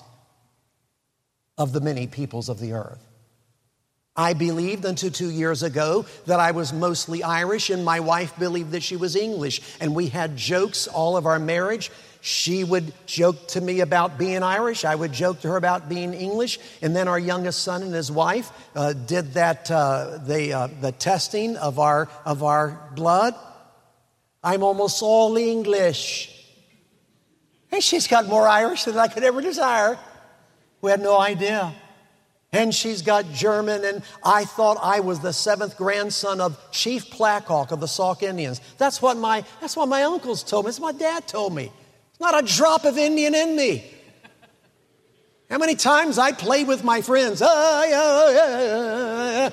of 1.58 1.74
the 1.74 1.82
many 1.82 2.08
peoples 2.08 2.48
of 2.48 2.58
the 2.62 2.72
earth. 2.72 3.06
I 4.16 4.34
believed 4.34 4.86
until 4.86 5.12
two 5.12 5.30
years 5.30 5.62
ago 5.62 6.06
that 6.28 6.40
I 6.40 6.52
was 6.52 6.72
mostly 6.72 7.22
Irish, 7.22 7.70
and 7.70 7.84
my 7.84 8.00
wife 8.00 8.38
believed 8.40 8.72
that 8.72 8.84
she 8.84 8.96
was 8.96 9.18
English. 9.18 9.62
And 9.82 9.94
we 9.94 10.08
had 10.08 10.38
jokes 10.38 10.88
all 10.88 11.18
of 11.18 11.26
our 11.26 11.40
marriage 11.40 11.92
she 12.22 12.64
would 12.64 12.94
joke 13.08 13.48
to 13.50 13.62
me 13.62 13.80
about 13.80 14.20
being 14.20 14.44
Irish. 14.44 14.86
I 14.86 14.94
would 14.94 15.12
joke 15.12 15.42
to 15.42 15.50
her 15.50 15.58
about 15.58 15.90
being 15.90 16.14
English. 16.14 16.60
And 16.84 16.96
then 16.96 17.08
our 17.08 17.18
youngest 17.18 17.64
son 17.64 17.82
and 17.82 17.94
his 17.94 18.12
wife 18.12 18.52
uh, 18.76 18.94
did 18.94 19.34
that, 19.34 19.70
uh, 19.72 20.20
the, 20.24 20.54
uh, 20.54 20.68
the 20.82 20.92
testing 20.92 21.58
of 21.58 21.80
our, 21.80 22.08
of 22.24 22.44
our 22.44 22.92
blood. 22.96 23.34
I'm 24.44 24.62
almost 24.62 25.02
all 25.02 25.36
English. 25.36 26.30
And 27.72 27.82
she's 27.82 28.08
got 28.08 28.28
more 28.28 28.48
Irish 28.48 28.84
than 28.84 28.98
I 28.98 29.08
could 29.08 29.24
ever 29.24 29.42
desire. 29.42 29.98
We 30.82 30.92
had 30.92 31.02
no 31.02 31.20
idea. 31.20 31.74
And 32.54 32.76
she's 32.76 33.02
got 33.02 33.32
German, 33.32 33.86
and 33.86 34.04
I 34.26 34.44
thought 34.44 34.78
I 34.82 35.00
was 35.00 35.22
the 35.22 35.32
seventh 35.32 35.78
grandson 35.78 36.42
of 36.42 36.60
Chief 36.72 37.18
Black 37.18 37.46
Hawk 37.46 37.72
of 37.72 37.80
the 37.80 37.88
Sauk 37.88 38.24
Indians. 38.24 38.60
That's 38.78 39.02
what 39.02 39.16
my, 39.16 39.46
that's 39.62 39.78
what 39.78 39.88
my 39.88 40.04
uncles 40.04 40.44
told 40.44 40.66
me. 40.66 40.68
That's 40.68 40.80
what 40.80 40.96
my 40.96 41.00
dad 41.00 41.28
told 41.28 41.56
me. 41.56 41.72
Not 42.22 42.44
a 42.44 42.46
drop 42.46 42.86
of 42.86 43.00
Indian 43.00 43.34
in 43.34 43.56
me. 43.56 43.84
How 45.50 45.58
many 45.58 45.74
times 45.74 46.20
I 46.20 46.32
play 46.32 46.64
with 46.64 46.84
my 46.84 47.02
friends? 47.02 47.42
Ah, 47.44 47.84
yeah, 47.84 48.30
yeah, 48.32 49.50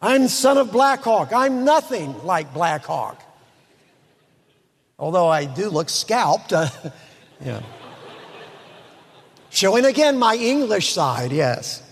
I'm 0.00 0.28
son 0.28 0.58
of 0.58 0.70
Black 0.70 1.00
Hawk. 1.00 1.32
I'm 1.34 1.64
nothing 1.64 2.24
like 2.24 2.54
Black 2.54 2.84
Hawk. 2.84 3.20
Although 4.96 5.26
I 5.26 5.44
do 5.44 5.68
look 5.70 5.88
scalped. 5.88 6.52
Uh, 6.52 6.68
yeah. 7.44 7.62
Showing 9.50 9.84
again 9.84 10.18
my 10.20 10.36
English 10.36 10.92
side, 10.92 11.32
yes. 11.32 11.82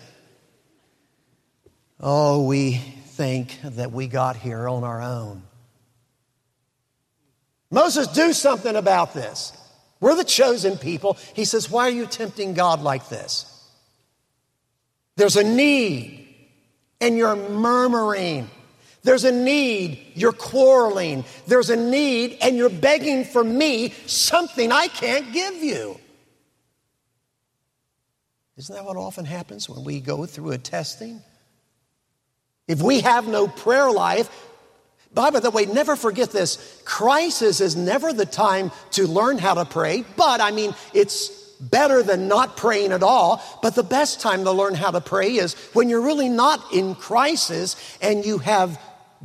Oh, 1.98 2.46
we 2.46 2.76
think 2.76 3.58
that 3.64 3.90
we 3.90 4.06
got 4.06 4.36
here 4.36 4.68
on 4.68 4.84
our 4.84 5.02
own. 5.02 5.42
Moses, 7.70 8.08
do 8.08 8.32
something 8.32 8.76
about 8.76 9.14
this. 9.14 9.52
We're 10.00 10.14
the 10.14 10.24
chosen 10.24 10.78
people. 10.78 11.18
He 11.34 11.44
says, 11.44 11.70
Why 11.70 11.86
are 11.86 11.90
you 11.90 12.06
tempting 12.06 12.54
God 12.54 12.82
like 12.82 13.08
this? 13.08 13.44
There's 15.16 15.36
a 15.36 15.44
need, 15.44 16.28
and 17.00 17.16
you're 17.16 17.36
murmuring. 17.36 18.48
There's 19.02 19.24
a 19.24 19.32
need, 19.32 20.12
you're 20.14 20.32
quarreling. 20.32 21.24
There's 21.46 21.70
a 21.70 21.76
need, 21.76 22.38
and 22.40 22.56
you're 22.56 22.68
begging 22.68 23.24
for 23.24 23.42
me 23.42 23.90
something 24.06 24.70
I 24.70 24.88
can't 24.88 25.32
give 25.32 25.62
you. 25.62 25.98
Isn't 28.56 28.74
that 28.74 28.84
what 28.84 28.96
often 28.96 29.24
happens 29.24 29.68
when 29.68 29.84
we 29.84 30.00
go 30.00 30.26
through 30.26 30.50
a 30.50 30.58
testing? 30.58 31.22
If 32.66 32.82
we 32.82 33.00
have 33.00 33.26
no 33.26 33.46
prayer 33.46 33.90
life, 33.90 34.28
by 35.14 35.30
the 35.30 35.50
way, 35.50 35.66
never 35.66 35.96
forget 35.96 36.30
this 36.30 36.80
crisis 36.84 37.60
is 37.60 37.76
never 37.76 38.12
the 38.12 38.26
time 38.26 38.70
to 38.92 39.06
learn 39.06 39.38
how 39.38 39.54
to 39.54 39.64
pray, 39.64 40.04
but 40.16 40.40
I 40.40 40.50
mean, 40.50 40.74
it's 40.94 41.28
better 41.60 42.02
than 42.02 42.28
not 42.28 42.56
praying 42.56 42.92
at 42.92 43.02
all. 43.02 43.42
But 43.62 43.74
the 43.74 43.82
best 43.82 44.20
time 44.20 44.44
to 44.44 44.52
learn 44.52 44.74
how 44.74 44.90
to 44.90 45.00
pray 45.00 45.32
is 45.32 45.54
when 45.72 45.88
you're 45.88 46.00
really 46.00 46.28
not 46.28 46.72
in 46.72 46.94
crisis 46.94 47.98
and 48.00 48.24
you 48.24 48.38
have 48.38 48.80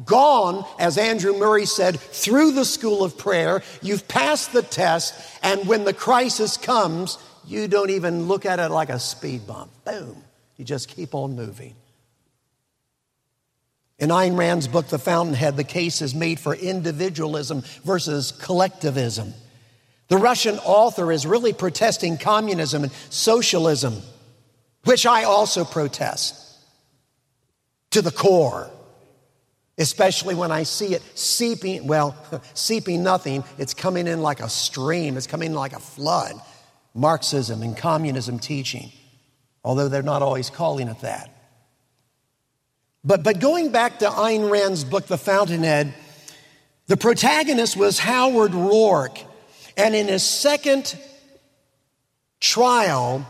gone, 0.05 0.65
as 0.79 0.97
Andrew 0.97 1.37
Murray 1.37 1.65
said, 1.65 1.99
through 1.99 2.51
the 2.51 2.65
school 2.65 3.03
of 3.03 3.17
prayer. 3.17 3.61
You've 3.81 4.07
passed 4.07 4.51
the 4.51 4.63
test, 4.63 5.13
and 5.43 5.67
when 5.67 5.83
the 5.83 5.93
crisis 5.93 6.57
comes, 6.57 7.17
you 7.45 7.67
don't 7.67 7.91
even 7.91 8.27
look 8.27 8.45
at 8.45 8.59
it 8.59 8.69
like 8.69 8.89
a 8.89 8.99
speed 8.99 9.45
bump. 9.45 9.71
Boom. 9.85 10.23
You 10.57 10.65
just 10.65 10.89
keep 10.89 11.13
on 11.13 11.35
moving. 11.35 11.75
In 13.99 14.09
Ayn 14.09 14.37
Rand's 14.37 14.67
book, 14.67 14.87
The 14.87 14.99
Fountainhead, 14.99 15.55
the 15.55 15.63
case 15.63 16.01
is 16.01 16.15
made 16.15 16.39
for 16.39 16.55
individualism 16.55 17.61
versus 17.83 18.31
collectivism. 18.31 19.33
The 20.07 20.17
Russian 20.17 20.59
author 20.59 21.11
is 21.11 21.25
really 21.25 21.53
protesting 21.53 22.17
communism 22.17 22.83
and 22.83 22.91
socialism, 23.09 24.01
which 24.83 25.05
I 25.05 25.23
also 25.23 25.63
protest 25.63 26.39
to 27.91 28.01
the 28.01 28.11
core, 28.11 28.69
especially 29.77 30.35
when 30.35 30.51
I 30.51 30.63
see 30.63 30.93
it 30.93 31.03
seeping, 31.15 31.87
well, 31.87 32.15
seeping 32.53 33.03
nothing, 33.03 33.43
it's 33.57 33.73
coming 33.73 34.07
in 34.07 34.21
like 34.21 34.39
a 34.39 34.49
stream, 34.49 35.17
it's 35.17 35.27
coming 35.27 35.51
in 35.51 35.55
like 35.55 35.73
a 35.73 35.79
flood. 35.79 36.33
Marxism 36.95 37.63
and 37.63 37.75
communism 37.75 38.37
teaching, 38.37 38.91
although 39.63 39.87
they're 39.87 40.03
not 40.03 40.21
always 40.21 40.49
calling 40.51 40.87
it 40.87 40.99
that. 40.99 41.42
But, 43.03 43.23
but 43.23 43.39
going 43.39 43.71
back 43.71 43.99
to 43.99 44.05
Ayn 44.05 44.49
Rand's 44.49 44.83
book, 44.83 45.07
The 45.07 45.17
Fountainhead, 45.17 45.93
the 46.87 46.97
protagonist 46.97 47.75
was 47.75 47.99
Howard 47.99 48.51
Roark. 48.51 49.21
And 49.75 49.95
in 49.95 50.07
his 50.07 50.23
second 50.23 50.97
trial, 52.39 53.27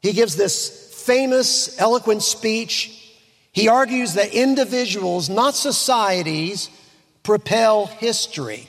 he 0.00 0.12
gives 0.12 0.36
this 0.36 0.92
famous, 1.04 1.80
eloquent 1.80 2.22
speech. 2.22 2.98
He 3.52 3.68
argues 3.68 4.14
that 4.14 4.34
individuals, 4.34 5.28
not 5.28 5.54
societies, 5.54 6.68
propel 7.22 7.86
history. 7.86 8.68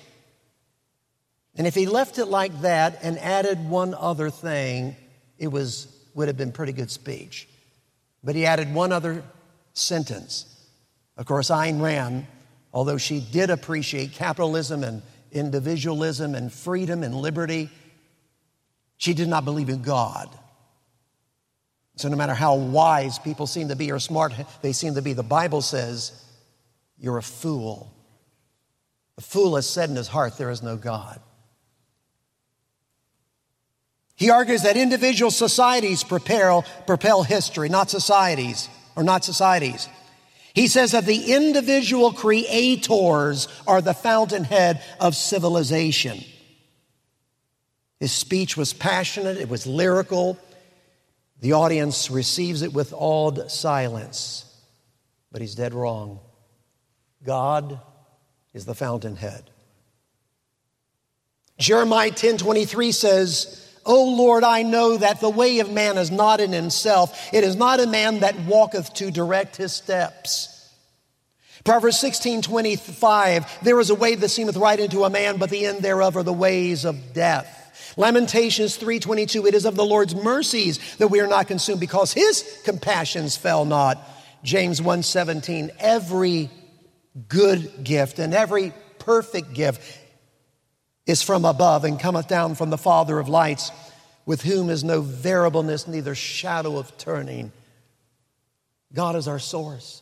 And 1.56 1.68
if 1.68 1.76
he 1.76 1.86
left 1.86 2.18
it 2.18 2.26
like 2.26 2.62
that 2.62 3.00
and 3.04 3.20
added 3.20 3.70
one 3.70 3.94
other 3.94 4.32
thing, 4.32 4.96
it 5.38 5.48
was, 5.48 5.88
would 6.16 6.28
have 6.28 6.38
been 6.38 6.52
pretty 6.52 6.74
good 6.74 6.90
speech. 6.90 7.48
But 8.24 8.36
he 8.36 8.46
added 8.46 8.74
one 8.74 8.92
other 8.92 9.24
sentence. 9.74 10.46
Of 11.18 11.26
course, 11.26 11.50
Ayn 11.50 11.82
Rand, 11.82 12.26
although 12.74 12.98
she 12.98 13.20
did 13.20 13.50
appreciate 13.50 14.14
capitalism 14.14 14.84
and 14.84 15.02
individualism 15.32 16.36
and 16.36 16.52
freedom 16.52 17.04
and 17.04 17.16
liberty, 17.16 17.70
she 18.98 19.14
did 19.14 19.28
not 19.28 19.46
believe 19.46 19.70
in 19.70 19.82
God. 19.82 20.30
So, 21.96 22.10
no 22.10 22.16
matter 22.16 22.34
how 22.34 22.56
wise 22.56 23.20
people 23.20 23.46
seem 23.46 23.68
to 23.68 23.76
be 23.76 23.92
or 23.92 24.00
smart 24.00 24.34
they 24.62 24.72
seem 24.72 24.96
to 24.96 25.02
be, 25.02 25.14
the 25.14 25.22
Bible 25.22 25.62
says, 25.62 26.12
You're 26.98 27.18
a 27.18 27.24
fool. 27.24 27.94
The 29.16 29.22
fool 29.22 29.56
has 29.58 29.70
said 29.70 29.90
in 29.90 29.96
his 29.96 30.08
heart, 30.08 30.38
There 30.38 30.50
is 30.50 30.64
no 30.64 30.76
God. 30.76 31.20
He 34.16 34.30
argues 34.30 34.64
that 34.64 34.78
individual 34.78 35.32
societies 35.32 36.04
propel, 36.04 36.66
propel 36.88 37.24
history, 37.24 37.70
not 37.70 37.90
societies 37.90 38.70
or 38.96 39.04
not 39.04 39.24
societies. 39.24 39.88
He 40.54 40.68
says 40.68 40.92
that 40.92 41.06
the 41.06 41.34
individual 41.34 42.14
creators 42.14 43.48
are 43.68 43.82
the 43.82 43.94
fountainhead 43.94 44.84
of 45.00 45.16
civilization. 45.16 46.24
His 48.00 48.12
speech 48.12 48.56
was 48.56 48.74
passionate, 48.74 49.38
it 49.38 49.50
was 49.50 49.66
lyrical. 49.66 50.38
The 51.40 51.54
audience 51.54 52.10
receives 52.10 52.62
it 52.62 52.74
with 52.74 52.94
awed 52.96 53.52
silence. 53.52 54.46
But 55.32 55.42
he's 55.42 55.56
dead 55.56 55.74
wrong. 55.74 56.20
God 57.24 57.80
is 58.54 58.66
the 58.66 58.76
fountainhead. 58.76 59.50
Jeremiah 61.58 62.12
10 62.12 62.38
23 62.38 62.92
says, 62.92 63.73
O 63.86 64.06
Lord, 64.06 64.44
I 64.44 64.64
know 64.64 64.98
that 64.98 65.20
the 65.20 65.30
way 65.30 65.60
of 65.60 65.72
man 65.72 65.98
is 65.98 66.12
not 66.12 66.40
in 66.40 66.52
himself. 66.52 67.34
It 67.34 67.44
is 67.44 67.56
not 67.56 67.80
a 67.80 67.88
man 67.88 68.22
that 68.22 68.40
walketh 68.42 68.94
to 68.96 69.12
direct 69.12 69.58
his 69.58 69.74
steps. 69.74 70.50
Proverbs 71.64 72.00
16, 72.00 72.42
25, 72.42 73.64
there 73.64 73.80
is 73.80 73.90
a 73.90 73.96
way 73.96 74.16
that 74.16 74.30
seemeth 74.30 74.58
right 74.58 74.80
unto 74.80 75.06
a 75.06 75.10
man, 75.10 75.38
but 75.38 75.50
the 75.50 75.66
end 75.66 75.80
thereof 75.80 76.18
are 76.18 76.24
the 76.24 76.34
ways 76.34 76.84
of 76.84 77.14
death. 77.14 77.94
Lamentations 77.96 78.78
3:22 78.78 79.48
it 79.48 79.54
is 79.54 79.66
of 79.66 79.76
the 79.76 79.86
Lord's 79.86 80.16
mercies 80.16 80.80
that 80.98 81.10
we 81.10 81.20
are 81.20 81.28
not 81.28 81.48
consumed 81.48 81.80
because 81.80 82.12
his 82.12 82.44
compassions 82.64 83.38
fell 83.38 83.66
not. 83.66 83.98
James 84.44 84.82
1:17 84.82 85.72
every 85.80 86.50
good 87.28 87.84
gift 87.84 88.20
and 88.20 88.34
every 88.34 88.74
perfect 89.00 89.54
gift 89.54 89.82
is 91.06 91.22
from 91.22 91.46
above 91.46 91.84
and 91.84 92.00
cometh 92.00 92.28
down 92.28 92.56
from 92.56 92.70
the 92.70 92.78
Father 92.78 93.20
of 93.20 93.28
lights, 93.28 93.72
with 94.26 94.42
whom 94.44 94.70
is 94.70 94.84
no 94.84 95.02
variableness, 95.02 95.88
neither 95.88 96.16
shadow 96.16 96.78
of 96.78 96.98
turning. 96.98 97.52
God 98.94 99.16
is 99.16 99.28
our 99.28 99.40
source. 99.40 100.02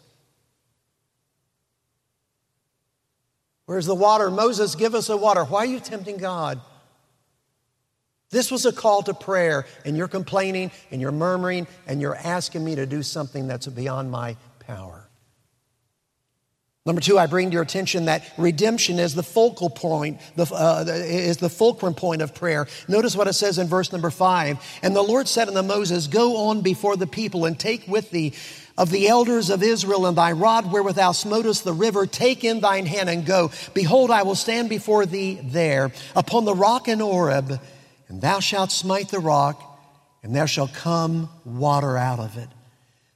Where's 3.65 3.85
the 3.85 3.95
water? 3.95 4.29
Moses, 4.29 4.75
give 4.75 4.93
us 4.93 5.07
the 5.07 5.17
water. 5.17 5.43
Why 5.45 5.59
are 5.59 5.65
you 5.65 5.79
tempting 5.79 6.17
God? 6.17 6.59
This 8.29 8.51
was 8.51 8.65
a 8.65 8.71
call 8.71 9.03
to 9.03 9.13
prayer, 9.13 9.65
and 9.85 9.97
you're 9.97 10.07
complaining 10.07 10.71
and 10.89 11.01
you're 11.01 11.11
murmuring 11.11 11.67
and 11.87 12.01
you're 12.01 12.15
asking 12.15 12.63
me 12.63 12.75
to 12.75 12.85
do 12.85 13.03
something 13.03 13.47
that's 13.47 13.67
beyond 13.67 14.11
my 14.11 14.35
power. 14.59 15.07
Number 16.83 16.99
two, 16.99 17.19
I 17.19 17.27
bring 17.27 17.51
to 17.51 17.53
your 17.53 17.61
attention 17.61 18.05
that 18.05 18.23
redemption 18.39 18.97
is 18.97 19.13
the 19.13 19.21
focal 19.21 19.69
point, 19.69 20.19
the, 20.35 20.51
uh, 20.51 20.83
is 20.87 21.37
the 21.37 21.49
fulcrum 21.49 21.93
point 21.93 22.23
of 22.23 22.33
prayer. 22.33 22.67
Notice 22.87 23.15
what 23.15 23.27
it 23.27 23.33
says 23.33 23.59
in 23.59 23.67
verse 23.67 23.91
number 23.91 24.09
five. 24.09 24.57
And 24.81 24.95
the 24.95 25.03
Lord 25.03 25.27
said 25.27 25.47
unto 25.47 25.61
Moses, 25.61 26.07
Go 26.07 26.47
on 26.47 26.61
before 26.61 26.97
the 26.97 27.05
people 27.05 27.45
and 27.45 27.59
take 27.59 27.87
with 27.87 28.09
thee 28.09 28.33
of 28.79 28.89
the 28.89 29.07
elders 29.07 29.51
of 29.51 29.61
Israel 29.61 30.07
and 30.07 30.17
thy 30.17 30.31
rod 30.31 30.71
wherewith 30.71 30.95
thou 30.95 31.11
smotest 31.11 31.63
the 31.63 31.73
river, 31.73 32.07
take 32.07 32.43
in 32.43 32.61
thine 32.61 32.87
hand 32.87 33.11
and 33.11 33.27
go. 33.27 33.51
Behold, 33.75 34.09
I 34.09 34.23
will 34.23 34.33
stand 34.33 34.67
before 34.67 35.05
thee 35.05 35.39
there 35.43 35.91
upon 36.15 36.45
the 36.45 36.55
rock 36.55 36.87
in 36.87 36.99
Horeb, 36.99 37.61
and 38.07 38.21
thou 38.21 38.39
shalt 38.39 38.71
smite 38.71 39.09
the 39.09 39.19
rock, 39.19 39.61
and 40.23 40.35
there 40.35 40.47
shall 40.47 40.67
come 40.67 41.29
water 41.45 41.95
out 41.95 42.19
of 42.19 42.37
it, 42.37 42.49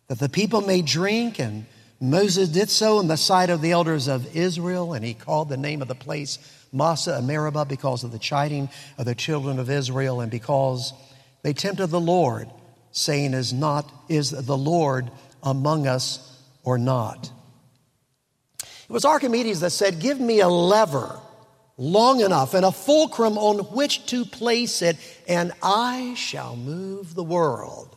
that 0.07 0.19
the 0.19 0.29
people 0.29 0.61
may 0.61 0.83
drink 0.83 1.39
and 1.39 1.65
Moses 2.01 2.49
did 2.49 2.69
so 2.69 2.99
in 2.99 3.07
the 3.07 3.17
sight 3.17 3.49
of 3.49 3.61
the 3.61 3.71
elders 3.71 4.07
of 4.07 4.35
Israel, 4.35 4.93
and 4.93 5.05
he 5.05 5.13
called 5.13 5.49
the 5.49 5.57
name 5.57 5.81
of 5.81 5.87
the 5.87 5.95
place 5.95 6.39
Massah 6.73 7.15
and 7.15 7.27
Meribah 7.27 7.65
because 7.65 8.03
of 8.03 8.11
the 8.11 8.19
chiding 8.19 8.69
of 8.97 9.05
the 9.05 9.15
children 9.15 9.59
of 9.59 9.69
Israel 9.69 10.19
and 10.19 10.29
because 10.29 10.93
they 11.41 11.53
tempted 11.53 11.87
the 11.87 11.99
Lord, 11.99 12.49
saying, 12.91 13.33
Is 13.33 13.53
not 13.53 13.89
is 14.09 14.31
the 14.31 14.57
Lord 14.57 15.09
among 15.41 15.87
us 15.87 16.41
or 16.63 16.77
not? 16.77 17.31
It 18.61 18.91
was 18.91 19.05
Archimedes 19.05 19.61
that 19.61 19.71
said, 19.71 19.99
Give 19.99 20.19
me 20.19 20.41
a 20.41 20.49
lever 20.49 21.19
long 21.77 22.21
enough 22.21 22.53
and 22.53 22.65
a 22.65 22.71
fulcrum 22.71 23.37
on 23.37 23.59
which 23.73 24.05
to 24.07 24.25
place 24.25 24.81
it, 24.81 24.97
and 25.27 25.53
I 25.61 26.13
shall 26.15 26.55
move 26.55 27.15
the 27.15 27.23
world. 27.23 27.94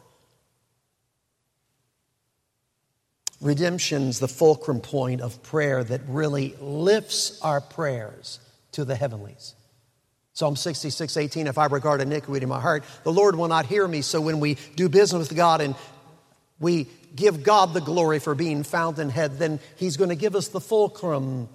Redemption's 3.41 4.19
the 4.19 4.29
fulcrum 4.29 4.81
point 4.81 5.21
of 5.21 5.43
prayer 5.43 5.85
that 5.85 6.01
really 6.09 6.57
lifts 6.61 7.41
our 7.43 7.61
prayers 7.61 8.41
to 8.73 8.85
the 8.85 8.97
heavenlies. 8.97 9.55
Psalm 10.33 10.57
66, 10.57 11.17
18, 11.17 11.47
if 11.47 11.59
I 11.59 11.67
regard 11.67 12.01
iniquity 12.01 12.45
in 12.45 12.49
my 12.49 12.61
heart, 12.61 12.85
the 13.03 13.13
Lord 13.13 13.37
will 13.37 13.49
not 13.49 13.67
hear 13.67 13.87
me. 13.87 14.03
So 14.03 14.21
when 14.21 14.41
we 14.41 14.57
do 14.77 14.89
business 14.89 15.29
with 15.29 15.37
God 15.37 15.61
and 15.61 15.75
we 16.61 16.89
give 17.15 17.43
God 17.43 17.75
the 17.75 17.81
glory 17.81 18.19
for 18.19 18.35
being 18.35 18.63
fountainhead, 18.63 19.39
then 19.39 19.61
He's 19.77 19.97
going 19.97 20.11
to 20.11 20.17
give 20.17 20.37
us 20.37 20.49
the 20.49 20.61
fulcrum 20.61 21.49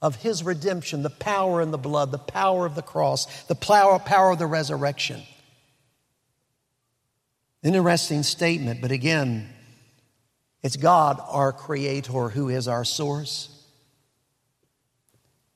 of 0.00 0.16
His 0.16 0.42
redemption, 0.42 1.02
the 1.02 1.10
power 1.10 1.60
in 1.60 1.70
the 1.70 1.78
blood, 1.78 2.12
the 2.12 2.18
power 2.18 2.64
of 2.64 2.74
the 2.74 2.82
cross, 2.82 3.44
the 3.44 3.54
power, 3.54 3.98
power 3.98 4.30
of 4.30 4.38
the 4.38 4.46
resurrection. 4.46 5.22
Interesting 7.62 8.22
statement, 8.22 8.80
but 8.80 8.90
again, 8.90 9.50
it's 10.62 10.76
God, 10.76 11.20
our 11.26 11.52
Creator, 11.52 12.28
who 12.30 12.48
is 12.48 12.68
our 12.68 12.84
source. 12.84 13.48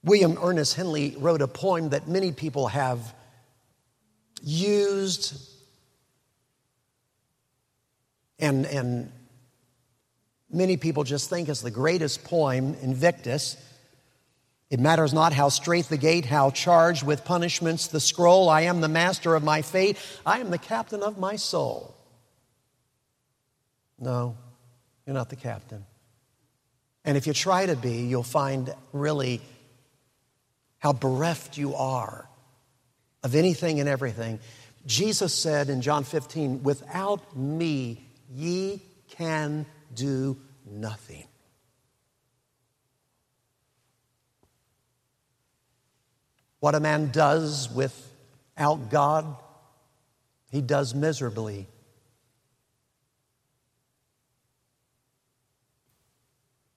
William 0.03 0.39
Ernest 0.43 0.75
Henley 0.75 1.17
wrote 1.19 1.43
a 1.43 1.49
poem 1.49 1.91
that 1.91 2.09
many 2.09 2.33
people 2.33 2.69
have 2.69 3.15
used 4.43 5.51
and, 8.39 8.67
and 8.67 9.13
many 10.51 10.77
people 10.77 11.05
just 11.05 11.31
think 11.31 11.49
is 11.49 11.63
the 11.63 11.71
greatest 11.71 12.25
poem, 12.25 12.75
Invictus. 12.83 13.57
It 14.71 14.81
matters 14.81 15.13
not 15.13 15.33
how 15.33 15.51
straight 15.51 15.87
the 15.87 15.97
gate, 15.97 16.25
how 16.25 16.51
charged 16.51 17.05
with 17.05 17.25
punishments 17.25 17.87
the 17.87 18.01
scroll. 18.01 18.49
I 18.49 18.63
am 18.63 18.81
the 18.81 18.89
master 18.89 19.35
of 19.35 19.45
my 19.45 19.63
fate. 19.63 19.99
I 20.27 20.41
am 20.41 20.51
the 20.51 20.59
captain 20.59 21.03
of 21.03 21.19
my 21.19 21.37
soul. 21.37 21.95
No, 23.99 24.37
you're 25.07 25.15
not 25.15 25.31
the 25.31 25.37
captain. 25.37 25.85
And 27.05 27.17
if 27.17 27.27
you 27.27 27.33
try 27.33 27.67
to 27.67 27.77
be, 27.77 28.07
you'll 28.07 28.23
find 28.23 28.75
really 28.93 29.41
how 30.79 30.93
bereft 30.93 31.59
you 31.59 31.75
are 31.75 32.29
of 33.23 33.35
anything 33.35 33.81
and 33.81 33.89
everything. 33.89 34.39
Jesus 34.87 35.35
said 35.35 35.69
in 35.69 35.81
John 35.81 36.05
15, 36.05 36.63
Without 36.63 37.37
me, 37.37 38.07
ye 38.31 38.83
can 39.09 39.67
do 39.95 40.37
nothing. 40.71 41.25
What 46.61 46.75
a 46.75 46.81
man 46.81 47.11
does 47.11 47.71
without 47.71 48.91
God, 48.91 49.37
he 50.51 50.63
does 50.63 50.95
miserably. 50.95 51.67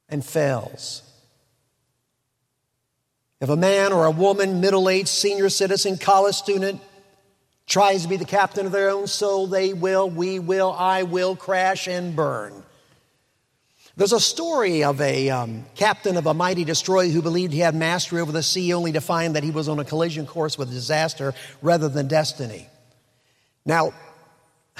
And 0.09 0.25
fails. 0.25 1.03
If 3.39 3.49
a 3.49 3.55
man 3.55 3.93
or 3.93 4.05
a 4.05 4.11
woman, 4.11 4.61
middle 4.61 4.89
aged, 4.89 5.09
senior 5.09 5.49
citizen, 5.49 5.97
college 5.97 6.35
student, 6.35 6.81
tries 7.67 8.03
to 8.03 8.09
be 8.09 8.17
the 8.17 8.25
captain 8.25 8.65
of 8.65 8.71
their 8.71 8.89
own 8.89 9.07
soul, 9.07 9.47
they 9.47 9.73
will, 9.73 10.09
we 10.09 10.39
will, 10.39 10.71
I 10.71 11.03
will 11.03 11.35
crash 11.35 11.87
and 11.87 12.15
burn. 12.15 12.63
There's 13.95 14.13
a 14.13 14.19
story 14.19 14.83
of 14.83 15.01
a 15.01 15.29
um, 15.29 15.65
captain 15.75 16.17
of 16.17 16.27
a 16.27 16.33
mighty 16.33 16.63
destroyer 16.63 17.09
who 17.09 17.21
believed 17.21 17.51
he 17.51 17.59
had 17.59 17.75
mastery 17.75 18.21
over 18.21 18.31
the 18.31 18.43
sea, 18.43 18.73
only 18.73 18.91
to 18.91 19.01
find 19.01 19.35
that 19.35 19.43
he 19.43 19.51
was 19.51 19.67
on 19.67 19.79
a 19.79 19.83
collision 19.83 20.27
course 20.27 20.57
with 20.57 20.69
disaster 20.69 21.33
rather 21.61 21.89
than 21.89 22.07
destiny. 22.07 22.67
Now, 23.65 23.93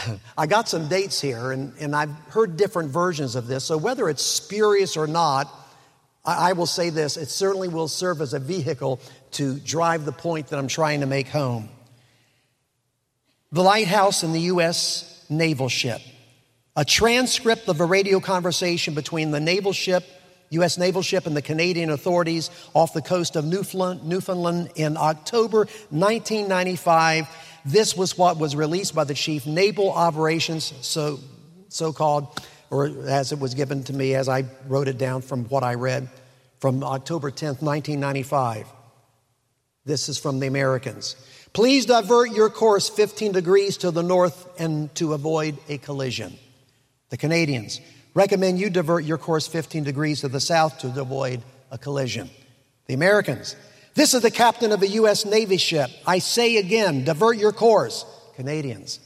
I 0.38 0.47
got 0.47 0.69
some 0.69 0.88
dates 0.88 1.21
here, 1.21 1.51
and, 1.51 1.73
and 1.79 1.95
I've 1.95 2.12
heard 2.29 2.57
different 2.57 2.91
versions 2.91 3.36
of 3.36 3.47
this. 3.47 3.63
So, 3.63 3.77
whether 3.77 4.10
it's 4.10 4.23
spurious 4.23 4.97
or 4.97 5.07
not, 5.07 5.53
I, 6.25 6.49
I 6.49 6.53
will 6.53 6.65
say 6.65 6.89
this 6.89 7.17
it 7.17 7.29
certainly 7.29 7.67
will 7.67 7.88
serve 7.88 8.21
as 8.21 8.33
a 8.33 8.39
vehicle 8.39 8.99
to 9.31 9.60
drive 9.60 10.05
the 10.05 10.12
point 10.12 10.47
that 10.47 10.60
I'm 10.60 10.67
trying 10.67 11.01
to 11.01 11.05
make 11.05 11.27
home. 11.27 11.69
The 13.51 13.63
lighthouse 13.63 14.23
in 14.23 14.33
the 14.33 14.41
U.S. 14.41 15.25
naval 15.29 15.69
ship. 15.69 16.01
A 16.75 16.86
transcript 16.86 17.69
of 17.69 17.79
a 17.79 17.86
radio 17.86 18.19
conversation 18.19 18.93
between 18.93 19.31
the 19.31 19.39
naval 19.39 19.73
ship, 19.73 20.03
U.S. 20.51 20.77
naval 20.77 21.01
ship, 21.01 21.25
and 21.25 21.36
the 21.36 21.41
Canadian 21.41 21.89
authorities 21.89 22.51
off 22.73 22.93
the 22.93 23.01
coast 23.01 23.36
of 23.36 23.45
Newfoundland, 23.45 24.03
Newfoundland 24.03 24.69
in 24.75 24.95
October 24.95 25.60
1995 25.89 27.27
this 27.67 27.97
was 27.97 28.17
what 28.17 28.38
was 28.38 28.56
released 28.56 28.95
by 28.95 29.03
the 29.03 29.13
chief 29.13 29.45
naval 29.45 29.91
operations, 29.91 30.73
so, 30.82 31.19
so 31.67 31.91
called, 31.91 32.27
or 32.69 32.88
as 33.08 33.32
it 33.32 33.39
was 33.39 33.53
given 33.53 33.84
to 33.86 33.93
me 33.93 34.15
as 34.15 34.30
I 34.30 34.45
wrote 34.67 34.88
it 34.88 34.97
down 34.97 35.21
from 35.21 35.45
what 35.45 35.63
I 35.63 35.73
read 35.73 36.08
from 36.60 36.84
October 36.84 37.30
10th, 37.30 37.62
1995. 37.62 38.67
This 39.86 40.10
is 40.10 40.17
from 40.17 40.39
the 40.39 40.47
Americans. 40.47 41.15
Please 41.53 41.86
divert 41.86 42.32
your 42.32 42.49
course 42.49 42.89
15 42.89 43.34
degrees 43.34 43.77
to 43.77 43.91
the 43.91 44.03
north 44.03 44.47
and 44.60 44.93
to 44.95 45.13
avoid 45.13 45.58
a 45.67 45.77
collision. 45.77 46.38
The 47.10 47.17
Canadians 47.17 47.82
recommend 48.13 48.60
you 48.60 48.69
divert 48.69 49.03
your 49.03 49.17
course 49.17 49.47
15 49.47 49.84
degrees 49.84 50.21
to 50.21 50.27
the 50.27 50.39
south 50.39 50.80
to 50.80 50.88
avoid 50.99 51.41
a 51.71 51.77
collision. 51.77 52.30
The 52.88 52.93
Americans 52.93 53.56
this 53.97 54.13
is 54.13 54.21
the 54.21 54.29
captain 54.29 54.71
of 54.71 54.83
a 54.83 54.88
U.S. 54.89 55.25
Navy 55.25 55.57
ship. 55.57 55.89
I 56.05 56.19
say 56.19 56.57
again, 56.57 57.03
divert 57.03 57.38
your 57.38 57.51
course, 57.51 58.05
Canadians. 58.36 58.99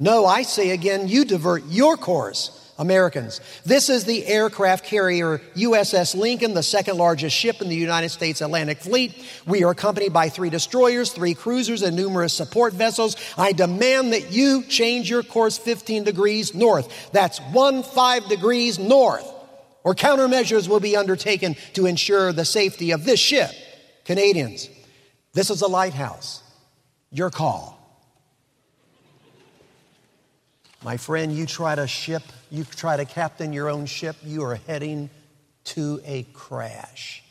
No, 0.00 0.24
I 0.24 0.40
say 0.40 0.70
again, 0.70 1.06
you 1.06 1.26
divert 1.26 1.66
your 1.66 1.98
course, 1.98 2.72
Americans. 2.78 3.42
This 3.66 3.90
is 3.90 4.06
the 4.06 4.26
aircraft 4.26 4.86
carrier 4.86 5.42
USS 5.54 6.14
Lincoln, 6.14 6.54
the 6.54 6.62
second 6.62 6.96
largest 6.96 7.36
ship 7.36 7.60
in 7.60 7.68
the 7.68 7.76
United 7.76 8.08
States 8.08 8.40
Atlantic 8.40 8.78
Fleet. 8.78 9.22
We 9.46 9.64
are 9.64 9.72
accompanied 9.72 10.14
by 10.14 10.30
three 10.30 10.48
destroyers, 10.48 11.12
three 11.12 11.34
cruisers, 11.34 11.82
and 11.82 11.94
numerous 11.94 12.32
support 12.32 12.72
vessels. 12.72 13.16
I 13.36 13.52
demand 13.52 14.14
that 14.14 14.32
you 14.32 14.62
change 14.62 15.10
your 15.10 15.24
course 15.24 15.58
15 15.58 16.04
degrees 16.04 16.54
north. 16.54 17.12
That's 17.12 17.38
one 17.52 17.82
five 17.82 18.26
degrees 18.30 18.78
north, 18.78 19.30
or 19.84 19.94
countermeasures 19.94 20.68
will 20.68 20.80
be 20.80 20.96
undertaken 20.96 21.54
to 21.74 21.84
ensure 21.84 22.32
the 22.32 22.46
safety 22.46 22.92
of 22.92 23.04
this 23.04 23.20
ship. 23.20 23.50
Canadians, 24.08 24.70
this 25.34 25.50
is 25.50 25.60
a 25.60 25.66
lighthouse. 25.66 26.42
Your 27.10 27.28
call. 27.28 27.78
My 30.82 30.96
friend, 30.96 31.30
you 31.30 31.44
try 31.44 31.74
to 31.74 31.86
ship, 31.86 32.22
you 32.50 32.64
try 32.64 32.96
to 32.96 33.04
captain 33.04 33.52
your 33.52 33.68
own 33.68 33.84
ship, 33.84 34.16
you 34.24 34.44
are 34.44 34.54
heading 34.66 35.10
to 35.64 36.00
a 36.06 36.22
crash. 36.32 37.22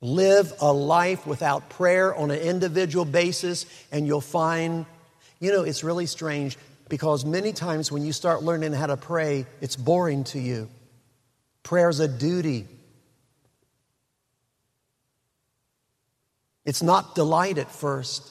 Live 0.00 0.54
a 0.58 0.72
life 0.72 1.26
without 1.26 1.68
prayer 1.68 2.14
on 2.14 2.30
an 2.30 2.40
individual 2.40 3.04
basis, 3.04 3.66
and 3.92 4.06
you'll 4.06 4.22
find, 4.22 4.86
you 5.38 5.52
know, 5.52 5.64
it's 5.64 5.84
really 5.84 6.06
strange 6.06 6.56
because 6.88 7.26
many 7.26 7.52
times 7.52 7.92
when 7.92 8.06
you 8.06 8.14
start 8.14 8.42
learning 8.42 8.72
how 8.72 8.86
to 8.86 8.96
pray, 8.96 9.44
it's 9.60 9.76
boring 9.76 10.24
to 10.24 10.38
you. 10.40 10.70
Prayer 11.62 11.90
is 11.90 12.00
a 12.00 12.08
duty, 12.08 12.66
It's 16.70 16.84
not 16.84 17.16
delight 17.16 17.58
at 17.58 17.68
first. 17.68 18.30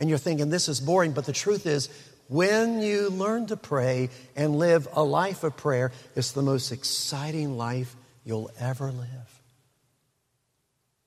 And 0.00 0.08
you're 0.08 0.18
thinking, 0.18 0.50
this 0.50 0.68
is 0.68 0.80
boring. 0.80 1.12
But 1.12 1.26
the 1.26 1.32
truth 1.32 1.64
is, 1.64 1.88
when 2.26 2.82
you 2.82 3.08
learn 3.08 3.46
to 3.46 3.56
pray 3.56 4.10
and 4.34 4.58
live 4.58 4.88
a 4.94 5.04
life 5.04 5.44
of 5.44 5.56
prayer, 5.56 5.92
it's 6.16 6.32
the 6.32 6.42
most 6.42 6.72
exciting 6.72 7.56
life 7.56 7.94
you'll 8.24 8.50
ever 8.58 8.90
live. 8.90 9.42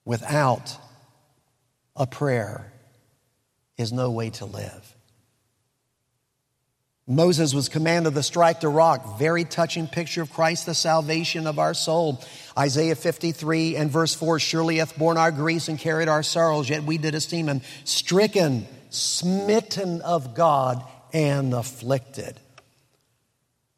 Without 0.06 0.78
a 1.94 2.08
prayer 2.08 2.72
is 3.76 3.92
no 3.92 4.10
way 4.10 4.30
to 4.30 4.46
live. 4.46 4.96
Moses 7.06 7.54
was 7.54 7.68
commanded 7.68 8.16
to 8.16 8.24
strike 8.24 8.62
the 8.62 8.70
rock. 8.70 9.20
Very 9.20 9.44
touching 9.44 9.88
picture 9.88 10.22
of 10.22 10.32
Christ, 10.32 10.68
the 10.68 10.74
salvation 10.74 11.48
of 11.48 11.60
our 11.60 11.74
soul. 11.74 12.24
Isaiah 12.58 12.96
53 12.96 13.76
and 13.76 13.90
verse 13.90 14.14
4 14.14 14.40
Surely 14.40 14.78
hath 14.78 14.98
borne 14.98 15.18
our 15.18 15.32
griefs 15.32 15.70
and 15.70 15.80
carried 15.80 16.08
our 16.08 16.24
sorrows, 16.24 16.70
yet 16.70 16.84
we 16.84 16.98
did 16.98 17.16
esteem 17.16 17.48
him 17.48 17.62
stricken, 17.84 18.68
smitten 18.90 20.02
of 20.02 20.36
God, 20.36 20.84
and 21.12 21.54
afflicted. 21.54 22.40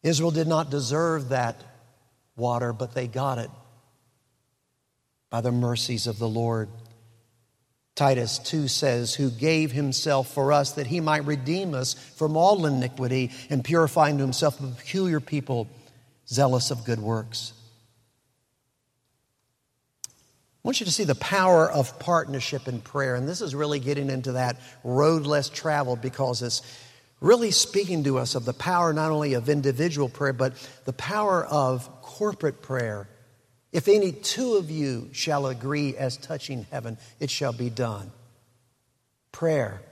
Israel 0.03 0.31
did 0.31 0.47
not 0.47 0.69
deserve 0.69 1.29
that 1.29 1.61
water, 2.35 2.73
but 2.73 2.93
they 2.93 3.07
got 3.07 3.38
it 3.38 3.49
by 5.29 5.41
the 5.41 5.51
mercies 5.51 6.07
of 6.07 6.19
the 6.19 6.29
Lord. 6.29 6.69
Titus 7.95 8.39
2 8.39 8.67
says, 8.67 9.15
Who 9.15 9.29
gave 9.29 9.71
himself 9.71 10.33
for 10.33 10.51
us 10.51 10.73
that 10.73 10.88
he 10.88 10.99
might 10.99 11.25
redeem 11.25 11.73
us 11.73 11.93
from 11.93 12.35
all 12.35 12.65
iniquity 12.65 13.31
and 13.49 13.63
purify 13.63 14.09
unto 14.09 14.21
himself 14.21 14.59
a 14.59 14.67
peculiar 14.67 15.21
people, 15.21 15.69
zealous 16.27 16.71
of 16.71 16.83
good 16.83 16.99
works. 16.99 17.53
I 20.65 20.67
want 20.67 20.80
you 20.80 20.88
to 20.88 20.91
see 20.91 21.04
the 21.04 21.13
power 21.13 21.69
of 21.69 21.99
partnership 21.99 22.67
in 22.67 22.82
prayer. 22.82 23.13
And 23.13 23.30
this 23.30 23.39
is 23.39 23.54
really 23.54 23.80
getting 23.80 24.10
into 24.10 24.32
that 24.32 24.60
road 24.84 25.28
less 25.28 25.47
traveled 25.47 26.01
because 26.01 26.41
it's 26.41 26.63
really 27.21 27.51
speaking 27.51 28.04
to 28.06 28.17
us 28.17 28.34
of 28.34 28.45
the 28.45 28.54
power 28.54 28.91
not 28.91 29.12
only 29.12 29.36
of 29.36 29.47
individual 29.47 30.10
prayer, 30.10 30.34
but 30.34 30.54
the 30.86 30.93
power 30.93 31.45
of 31.45 31.88
corporate 32.01 32.63
prayer. 32.63 33.08
If 33.71 33.88
any 33.88 34.12
two 34.12 34.56
of 34.56 34.71
you 34.71 35.10
shall 35.12 35.45
agree 35.45 35.95
as 35.97 36.17
touching 36.17 36.65
heaven, 36.71 36.97
it 37.19 37.30
shall 37.30 37.54
be 37.54 37.69
done. 37.69 38.12
Prayer, 39.32 39.84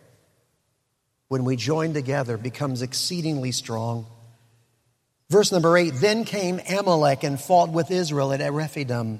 when 1.27 1.45
we 1.45 1.55
join 1.55 1.93
together, 1.93 2.35
becomes 2.35 2.81
exceedingly 2.81 3.51
strong. 3.51 4.07
Verse 5.29 5.51
number 5.51 5.77
eight 5.77 5.93
Then 5.97 6.25
came 6.25 6.59
Amalek 6.67 7.23
and 7.23 7.39
fought 7.39 7.69
with 7.69 7.91
Israel 7.91 8.33
at 8.33 8.51
Rephidim. 8.51 9.19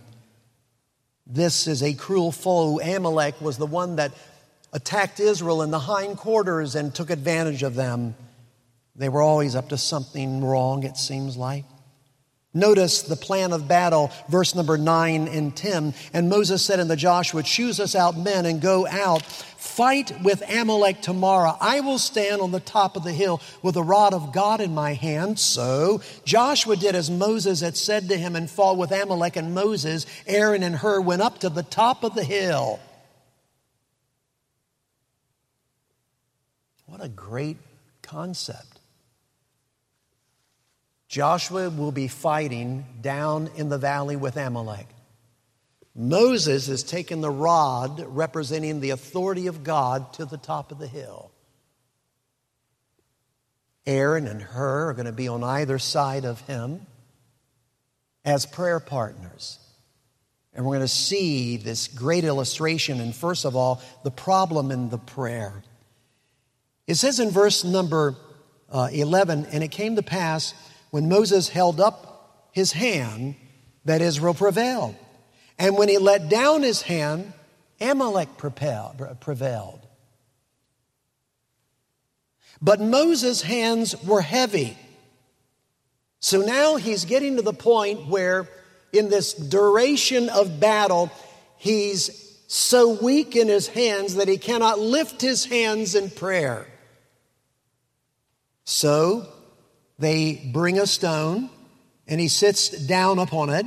This 1.26 1.68
is 1.68 1.82
a 1.82 1.94
cruel 1.94 2.32
foe. 2.32 2.80
Amalek 2.80 3.40
was 3.40 3.58
the 3.58 3.66
one 3.66 3.96
that 3.96 4.12
attacked 4.74 5.20
Israel 5.20 5.62
in 5.62 5.72
the 5.72 5.80
hindquarters 5.80 6.76
and 6.76 6.94
took 6.94 7.10
advantage 7.10 7.64
of 7.64 7.76
them. 7.76 8.16
They 8.96 9.10
were 9.10 9.22
always 9.22 9.56
up 9.56 9.70
to 9.70 9.78
something 9.78 10.44
wrong, 10.44 10.84
it 10.84 10.98
seems 10.98 11.38
like. 11.38 11.66
Notice 12.56 13.02
the 13.02 13.16
plan 13.16 13.52
of 13.52 13.68
battle, 13.68 14.12
verse 14.30 14.54
number 14.54 14.78
9 14.78 15.28
and 15.28 15.56
10. 15.56 15.96
And 16.14 16.30
Moses 16.30 16.64
said 16.64 16.80
unto 16.80 16.96
Joshua, 16.96 17.42
Choose 17.42 17.80
us 17.80 17.96
out 17.96 18.16
men 18.16 18.46
and 18.46 18.62
go 18.62 18.86
out. 18.86 19.24
Fight 19.24 20.22
with 20.22 20.44
Amalek 20.48 21.02
tomorrow. 21.02 21.58
I 21.60 21.80
will 21.80 21.98
stand 21.98 22.42
on 22.42 22.52
the 22.52 22.60
top 22.60 22.96
of 22.96 23.04
the 23.04 23.12
hill 23.12 23.42
with 23.64 23.74
the 23.74 23.82
rod 23.82 24.14
of 24.14 24.32
God 24.32 24.62
in 24.62 24.76
my 24.76 24.94
hand. 24.94 25.40
So 25.40 26.02
Joshua 26.26 26.76
did 26.76 26.94
as 26.94 27.10
Moses 27.10 27.62
had 27.62 27.76
said 27.76 28.08
to 28.10 28.18
him 28.18 28.36
and 28.36 28.48
fought 28.48 28.78
with 28.78 28.92
Amalek. 28.92 29.36
And 29.36 29.56
Moses, 29.56 30.06
Aaron, 30.28 30.62
and 30.62 30.76
Hur 30.76 31.02
went 31.02 31.24
up 31.24 31.40
to 31.40 31.50
the 31.50 31.64
top 31.64 32.04
of 32.04 32.14
the 32.14 32.24
hill. 32.24 32.80
What 36.86 37.04
a 37.04 37.10
great 37.10 37.58
concept. 38.04 38.73
Joshua 41.14 41.70
will 41.70 41.92
be 41.92 42.08
fighting 42.08 42.86
down 43.00 43.52
in 43.56 43.70
the 43.70 43.78
valley 43.78 44.16
with 44.16 44.36
Amalek. 44.36 44.88
Moses 45.94 46.66
has 46.66 46.82
taken 46.82 47.22
the 47.22 47.30
rod 47.30 48.04
representing 48.08 48.80
the 48.80 48.90
authority 48.90 49.46
of 49.46 49.64
God 49.64 50.12
to 50.14 50.26
the 50.26 50.40
top 50.40 50.72
of 50.72 50.80
the 50.80 50.88
hill. 50.88 51.30
Aaron 53.86 54.26
and 54.26 54.42
Hur 54.42 54.90
are 54.90 54.94
going 54.96 55.06
to 55.06 55.12
be 55.12 55.28
on 55.28 55.44
either 55.44 55.78
side 55.78 56.26
of 56.26 56.42
him 56.42 56.88
as 58.26 58.48
prayer 58.48 58.80
partners. 58.80 59.60
And 60.56 60.66
we're 60.66 60.78
going 60.78 60.82
to 60.82 60.88
see 60.88 61.58
this 61.58 61.90
great 61.90 62.24
illustration, 62.24 63.00
and 63.00 63.16
first 63.16 63.46
of 63.46 63.56
all, 63.56 63.84
the 64.04 64.10
problem 64.10 64.72
in 64.72 64.90
the 64.90 64.98
prayer. 64.98 65.62
It 66.88 66.96
says 66.96 67.20
in 67.20 67.30
verse 67.30 67.64
number 67.64 68.16
uh, 68.72 68.90
11, 68.92 69.46
and 69.52 69.64
it 69.64 69.70
came 69.70 69.96
to 69.98 70.02
pass 70.02 70.56
when 70.94 71.10
Moses 71.10 71.50
held 71.50 71.82
up 71.82 72.52
his 72.52 72.74
hand 72.74 73.34
that 73.84 74.00
Israel 74.00 74.36
prevailed. 74.36 74.96
And 75.58 75.76
when 75.76 75.90
he 75.90 75.98
let 75.98 76.30
down 76.30 76.62
his 76.62 76.84
hand, 76.84 77.34
Amalek 77.82 78.38
prevailed. 78.38 79.88
But 82.62 82.80
Moses' 82.80 83.42
hands 83.42 84.04
were 84.04 84.22
heavy. 84.22 84.78
So 86.20 86.42
now 86.42 86.76
he's 86.76 87.06
getting 87.06 87.38
to 87.38 87.42
the 87.42 87.54
point 87.54 88.06
where, 88.06 88.48
in 88.92 89.10
this 89.10 89.34
duration 89.34 90.30
of 90.30 90.60
battle, 90.60 91.12
he's 91.58 92.40
so 92.46 93.00
weak 93.02 93.36
in 93.36 93.48
his 93.48 93.68
hands 93.68 94.14
that 94.14 94.28
he 94.28 94.38
cannot 94.38 94.78
lift 94.78 95.22
his 95.22 95.46
hands 95.46 95.96
in 95.96 96.12
prayer. 96.12 96.68
So 98.64 99.33
they 100.00 100.50
bring 100.54 100.80
a 100.80 100.88
stone, 100.88 101.50
and 102.08 102.20
he 102.20 102.28
sits 102.28 102.70
down 102.70 103.20
upon 103.20 103.50
it 103.50 103.66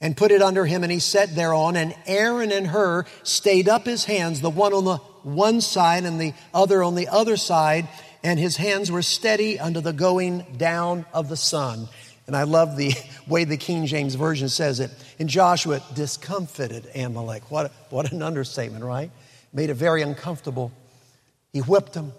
and 0.00 0.16
put 0.16 0.30
it 0.30 0.42
under 0.42 0.64
him, 0.64 0.82
and 0.82 0.92
he 0.92 0.98
sat 0.98 1.34
thereon. 1.34 1.76
And 1.76 1.94
Aaron 2.06 2.52
and 2.52 2.66
Hur 2.66 3.04
stayed 3.22 3.68
up 3.68 3.84
his 3.84 4.04
hands, 4.04 4.40
the 4.40 4.50
one 4.50 4.72
on 4.72 4.84
the 4.84 4.98
one 5.22 5.60
side 5.60 6.04
and 6.04 6.20
the 6.20 6.34
other 6.54 6.82
on 6.82 6.94
the 6.94 7.08
other 7.08 7.36
side, 7.36 7.88
and 8.22 8.38
his 8.38 8.56
hands 8.56 8.90
were 8.90 9.02
steady 9.02 9.58
under 9.58 9.80
the 9.80 9.92
going 9.92 10.44
down 10.56 11.06
of 11.12 11.28
the 11.28 11.36
sun. 11.36 11.88
And 12.26 12.36
I 12.36 12.42
love 12.42 12.76
the 12.76 12.92
way 13.28 13.44
the 13.44 13.56
King 13.56 13.86
James 13.86 14.14
Version 14.14 14.48
says 14.48 14.80
it. 14.80 14.90
And 15.18 15.28
Joshua 15.28 15.82
discomfited 15.94 16.88
Amalek. 16.94 17.50
What, 17.50 17.72
what 17.90 18.12
an 18.12 18.22
understatement, 18.22 18.84
right? 18.84 19.10
Made 19.52 19.70
it 19.70 19.74
very 19.74 20.02
uncomfortable. 20.02 20.70
He 21.52 21.60
whipped 21.60 21.94
him, 21.94 22.12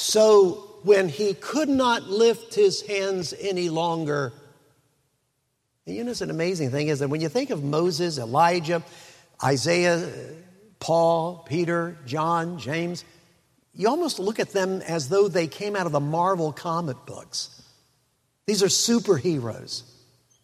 so 0.00 0.78
when 0.84 1.08
he 1.08 1.34
could 1.34 1.68
not 1.68 2.04
lift 2.04 2.54
his 2.54 2.82
hands 2.82 3.34
any 3.40 3.68
longer, 3.68 4.32
you 5.86 6.04
know, 6.04 6.12
it's 6.12 6.20
an 6.20 6.30
amazing 6.30 6.70
thing 6.70 6.86
is 6.86 7.00
that 7.00 7.08
when 7.08 7.20
you 7.20 7.28
think 7.28 7.50
of 7.50 7.64
Moses, 7.64 8.16
Elijah, 8.16 8.84
Isaiah, 9.42 10.08
Paul, 10.78 11.44
Peter, 11.48 11.98
John, 12.06 12.60
James, 12.60 13.04
you 13.74 13.88
almost 13.88 14.20
look 14.20 14.38
at 14.38 14.50
them 14.50 14.82
as 14.82 15.08
though 15.08 15.26
they 15.26 15.48
came 15.48 15.74
out 15.74 15.86
of 15.86 15.90
the 15.90 15.98
Marvel 15.98 16.52
comic 16.52 17.04
books. 17.04 17.60
These 18.46 18.62
are 18.62 18.66
superheroes. 18.66 19.82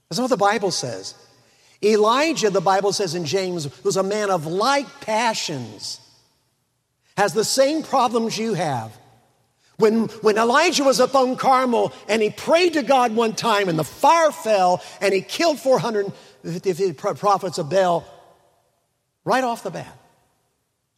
That's 0.09 0.19
not 0.19 0.25
what 0.25 0.31
the 0.31 0.37
Bible 0.37 0.73
says. 0.73 1.15
Elijah, 1.81 2.51
the 2.51 2.61
Bible 2.61 2.93
says 2.93 3.15
in 3.15 3.25
James, 3.25 3.85
was 3.85 3.97
a 3.97 4.03
man 4.03 4.31
of 4.31 4.49
like 4.49 5.01
passions, 5.01 6.01
has 7.17 7.35
the 7.35 7.45
same 7.45 7.85
problems 7.85 8.37
you 8.37 8.55
have. 8.55 8.99
When, 9.77 10.05
when 10.23 10.39
Elijah 10.39 10.85
was 10.85 11.01
up 11.01 11.15
on 11.15 11.37
Carmel 11.37 11.93
and 12.09 12.23
he 12.23 12.31
prayed 12.31 12.75
to 12.75 12.83
God 12.83 13.15
one 13.15 13.35
time 13.35 13.69
and 13.69 13.79
the 13.79 13.85
fire 13.85 14.31
fell 14.31 14.83
and 15.01 15.13
he 15.13 15.21
killed 15.21 15.59
450 15.59 16.93
prophets 16.93 17.59
of 17.59 17.71
Baal 17.71 18.05
right 19.25 19.43
off 19.43 19.65
the 19.65 19.71
bat. 19.71 19.99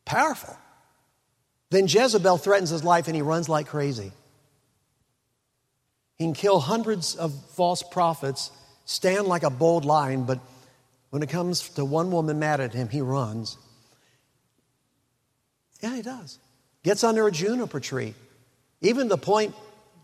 Powerful. 0.04 0.56
Then 1.70 1.86
Jezebel 1.86 2.36
threatens 2.36 2.70
his 2.70 2.84
life 2.84 3.06
and 3.06 3.16
he 3.16 3.22
runs 3.22 3.48
like 3.48 3.66
crazy. 3.66 4.12
He 6.16 6.24
can 6.24 6.34
kill 6.34 6.60
hundreds 6.60 7.14
of 7.16 7.34
false 7.52 7.82
prophets, 7.82 8.50
stand 8.84 9.26
like 9.26 9.42
a 9.42 9.50
bold 9.50 9.84
lion, 9.84 10.24
but 10.24 10.38
when 11.10 11.22
it 11.22 11.28
comes 11.28 11.68
to 11.70 11.84
one 11.84 12.10
woman 12.10 12.38
mad 12.38 12.60
at 12.60 12.74
him, 12.74 12.88
he 12.88 13.00
runs. 13.00 13.56
Yeah, 15.82 15.96
he 15.96 16.02
does. 16.02 16.38
Gets 16.82 17.04
under 17.04 17.26
a 17.26 17.32
juniper 17.32 17.80
tree 17.80 18.14
even 18.80 19.08
the 19.08 19.18
point, 19.18 19.54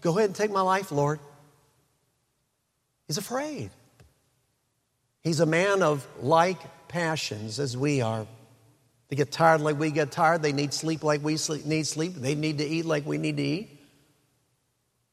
go 0.00 0.16
ahead 0.16 0.30
and 0.30 0.36
take 0.36 0.50
my 0.50 0.62
life, 0.62 0.92
Lord. 0.92 1.20
He's 3.06 3.18
afraid. 3.18 3.70
He's 5.22 5.40
a 5.40 5.46
man 5.46 5.82
of 5.82 6.06
like 6.20 6.58
passions 6.88 7.60
as 7.60 7.76
we 7.76 8.00
are. 8.00 8.26
They 9.08 9.16
get 9.16 9.30
tired 9.30 9.60
like 9.60 9.78
we 9.78 9.90
get 9.90 10.10
tired. 10.10 10.42
They 10.42 10.52
need 10.52 10.72
sleep 10.72 11.04
like 11.04 11.22
we 11.22 11.36
sleep, 11.36 11.66
need 11.66 11.86
sleep. 11.86 12.14
They 12.14 12.34
need 12.34 12.58
to 12.58 12.64
eat 12.64 12.86
like 12.86 13.04
we 13.04 13.18
need 13.18 13.36
to 13.36 13.42
eat. 13.42 13.78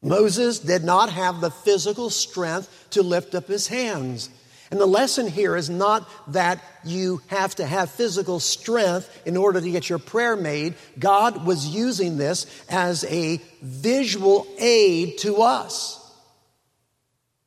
Moses 0.01 0.59
did 0.59 0.83
not 0.83 1.09
have 1.09 1.41
the 1.41 1.51
physical 1.51 2.09
strength 2.09 2.87
to 2.91 3.03
lift 3.03 3.35
up 3.35 3.47
his 3.47 3.67
hands. 3.67 4.29
And 4.71 4.79
the 4.79 4.85
lesson 4.85 5.27
here 5.27 5.55
is 5.55 5.69
not 5.69 6.07
that 6.31 6.63
you 6.83 7.21
have 7.27 7.55
to 7.55 7.65
have 7.65 7.89
physical 7.89 8.39
strength 8.39 9.09
in 9.25 9.35
order 9.35 9.59
to 9.59 9.71
get 9.71 9.89
your 9.89 9.99
prayer 9.99 10.35
made. 10.35 10.75
God 10.97 11.45
was 11.45 11.67
using 11.67 12.17
this 12.17 12.45
as 12.69 13.03
a 13.05 13.41
visual 13.61 14.45
aid 14.59 15.17
to 15.19 15.37
us. 15.37 15.98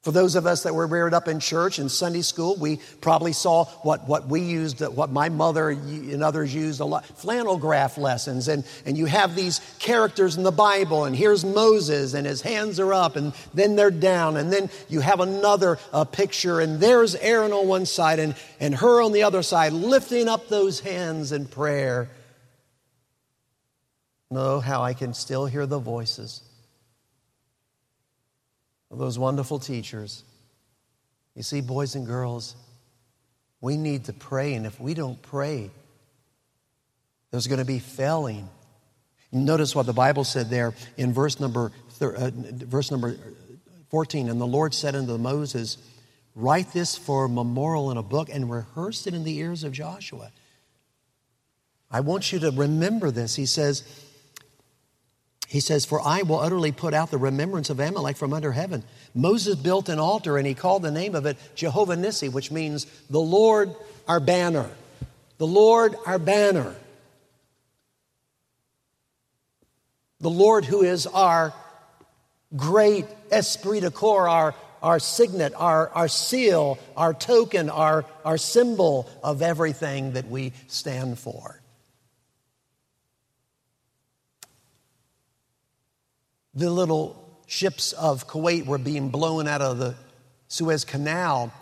For 0.02 0.10
those 0.10 0.34
of 0.34 0.46
us 0.46 0.64
that 0.64 0.74
were 0.74 0.88
reared 0.88 1.14
up 1.14 1.28
in 1.28 1.38
church 1.38 1.78
and 1.78 1.88
Sunday 1.88 2.22
school, 2.22 2.56
we 2.56 2.80
probably 3.00 3.32
saw 3.32 3.66
what, 3.82 4.08
what 4.08 4.26
we 4.26 4.40
used, 4.40 4.80
what 4.80 5.12
my 5.12 5.28
mother 5.28 5.70
and 5.70 6.24
others 6.24 6.52
used 6.52 6.80
a 6.80 6.84
lot 6.84 7.06
flannel 7.06 7.56
graph 7.56 7.96
lessons. 7.96 8.48
And, 8.48 8.64
and 8.84 8.98
you 8.98 9.06
have 9.06 9.36
these 9.36 9.60
characters 9.78 10.36
in 10.36 10.42
the 10.42 10.50
Bible, 10.50 11.04
and 11.04 11.14
here's 11.14 11.44
Moses, 11.44 12.14
and 12.14 12.26
his 12.26 12.42
hands 12.42 12.80
are 12.80 12.92
up, 12.92 13.14
and 13.14 13.32
then 13.54 13.76
they're 13.76 13.92
down. 13.92 14.36
And 14.36 14.52
then 14.52 14.70
you 14.88 14.98
have 14.98 15.20
another 15.20 15.78
uh, 15.92 16.02
picture, 16.02 16.58
and 16.58 16.80
there's 16.80 17.14
Aaron 17.14 17.52
on 17.52 17.68
one 17.68 17.86
side, 17.86 18.18
and, 18.18 18.34
and 18.58 18.74
Hur 18.74 19.02
on 19.02 19.12
the 19.12 19.22
other 19.22 19.44
side, 19.44 19.72
lifting 19.72 20.26
up 20.26 20.48
those 20.48 20.80
hands 20.80 21.30
in 21.30 21.46
prayer. 21.46 22.10
Know 24.32 24.58
how 24.58 24.82
I 24.82 24.94
can 24.94 25.14
still 25.14 25.46
hear 25.46 25.64
the 25.64 25.78
voices 25.78 26.42
of 28.92 28.98
those 28.98 29.18
wonderful 29.18 29.58
teachers. 29.58 30.22
You 31.34 31.42
see, 31.42 31.62
boys 31.62 31.94
and 31.94 32.06
girls, 32.06 32.54
we 33.60 33.76
need 33.76 34.04
to 34.04 34.12
pray, 34.12 34.54
and 34.54 34.66
if 34.66 34.78
we 34.78 34.92
don't 34.92 35.20
pray, 35.22 35.70
there's 37.30 37.46
going 37.46 37.58
to 37.58 37.64
be 37.64 37.78
failing. 37.78 38.48
Notice 39.32 39.74
what 39.74 39.86
the 39.86 39.94
Bible 39.94 40.24
said 40.24 40.50
there 40.50 40.74
in 40.98 41.14
verse 41.14 41.40
number, 41.40 41.72
uh, 42.02 42.30
verse 42.34 42.90
number 42.90 43.16
14. 43.88 44.28
And 44.28 44.38
the 44.38 44.46
Lord 44.46 44.74
said 44.74 44.94
unto 44.94 45.16
Moses, 45.16 45.78
Write 46.34 46.72
this 46.72 46.96
for 46.96 47.24
a 47.24 47.28
memorial 47.28 47.90
in 47.90 47.96
a 47.96 48.02
book 48.02 48.28
and 48.30 48.50
rehearse 48.50 49.06
it 49.06 49.14
in 49.14 49.24
the 49.24 49.38
ears 49.38 49.64
of 49.64 49.72
Joshua. 49.72 50.30
I 51.90 52.00
want 52.00 52.32
you 52.32 52.38
to 52.40 52.50
remember 52.50 53.10
this. 53.10 53.36
He 53.36 53.46
says, 53.46 53.84
he 55.52 55.60
says, 55.60 55.84
For 55.84 56.00
I 56.00 56.22
will 56.22 56.40
utterly 56.40 56.72
put 56.72 56.94
out 56.94 57.10
the 57.10 57.18
remembrance 57.18 57.68
of 57.68 57.78
Amalek 57.78 58.16
from 58.16 58.32
under 58.32 58.52
heaven. 58.52 58.82
Moses 59.14 59.54
built 59.54 59.90
an 59.90 59.98
altar 59.98 60.38
and 60.38 60.46
he 60.46 60.54
called 60.54 60.80
the 60.80 60.90
name 60.90 61.14
of 61.14 61.26
it 61.26 61.36
Jehovah 61.54 61.94
Nissi, 61.94 62.32
which 62.32 62.50
means 62.50 62.86
the 63.10 63.20
Lord 63.20 63.74
our 64.08 64.18
banner. 64.18 64.70
The 65.36 65.46
Lord 65.46 65.94
our 66.06 66.18
banner. 66.18 66.74
The 70.20 70.30
Lord 70.30 70.64
who 70.64 70.80
is 70.80 71.06
our 71.06 71.52
great 72.56 73.04
esprit 73.30 73.80
de 73.80 73.90
corps, 73.90 74.30
our, 74.30 74.54
our 74.82 74.98
signet, 74.98 75.52
our, 75.54 75.90
our 75.90 76.08
seal, 76.08 76.78
our 76.96 77.12
token, 77.12 77.68
our, 77.68 78.06
our 78.24 78.38
symbol 78.38 79.06
of 79.22 79.42
everything 79.42 80.14
that 80.14 80.28
we 80.28 80.54
stand 80.66 81.18
for. 81.18 81.61
The 86.54 86.70
little 86.70 87.40
ships 87.46 87.92
of 87.92 88.26
Kuwait 88.28 88.66
were 88.66 88.78
being 88.78 89.08
blown 89.08 89.48
out 89.48 89.62
of 89.62 89.78
the 89.78 89.94
Suez 90.48 90.84
Canal, 90.84 91.52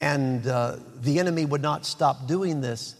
and 0.00 0.46
uh, 0.46 0.76
the 0.96 1.18
enemy 1.18 1.44
would 1.44 1.62
not 1.62 1.84
stop 1.84 2.26
doing 2.26 2.60
this. 2.60 2.94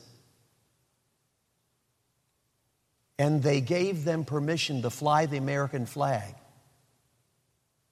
And 3.18 3.42
they 3.42 3.60
gave 3.60 4.04
them 4.04 4.24
permission 4.24 4.82
to 4.82 4.90
fly 4.90 5.26
the 5.26 5.36
American 5.36 5.86
flag. 5.86 6.34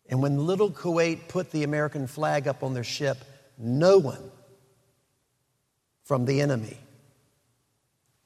And 0.09 0.23
when 0.23 0.47
little 0.47 0.71
Kuwait 0.71 1.29
put 1.29 1.51
the 1.51 1.65
American 1.65 2.07
flag 2.07 2.49
up 2.49 2.63
on 2.63 2.75
their 2.75 2.85
ship, 2.85 3.19
no 3.59 3.99
one 3.99 4.31
from 6.05 6.25
the 6.25 6.41
enemy 6.41 6.79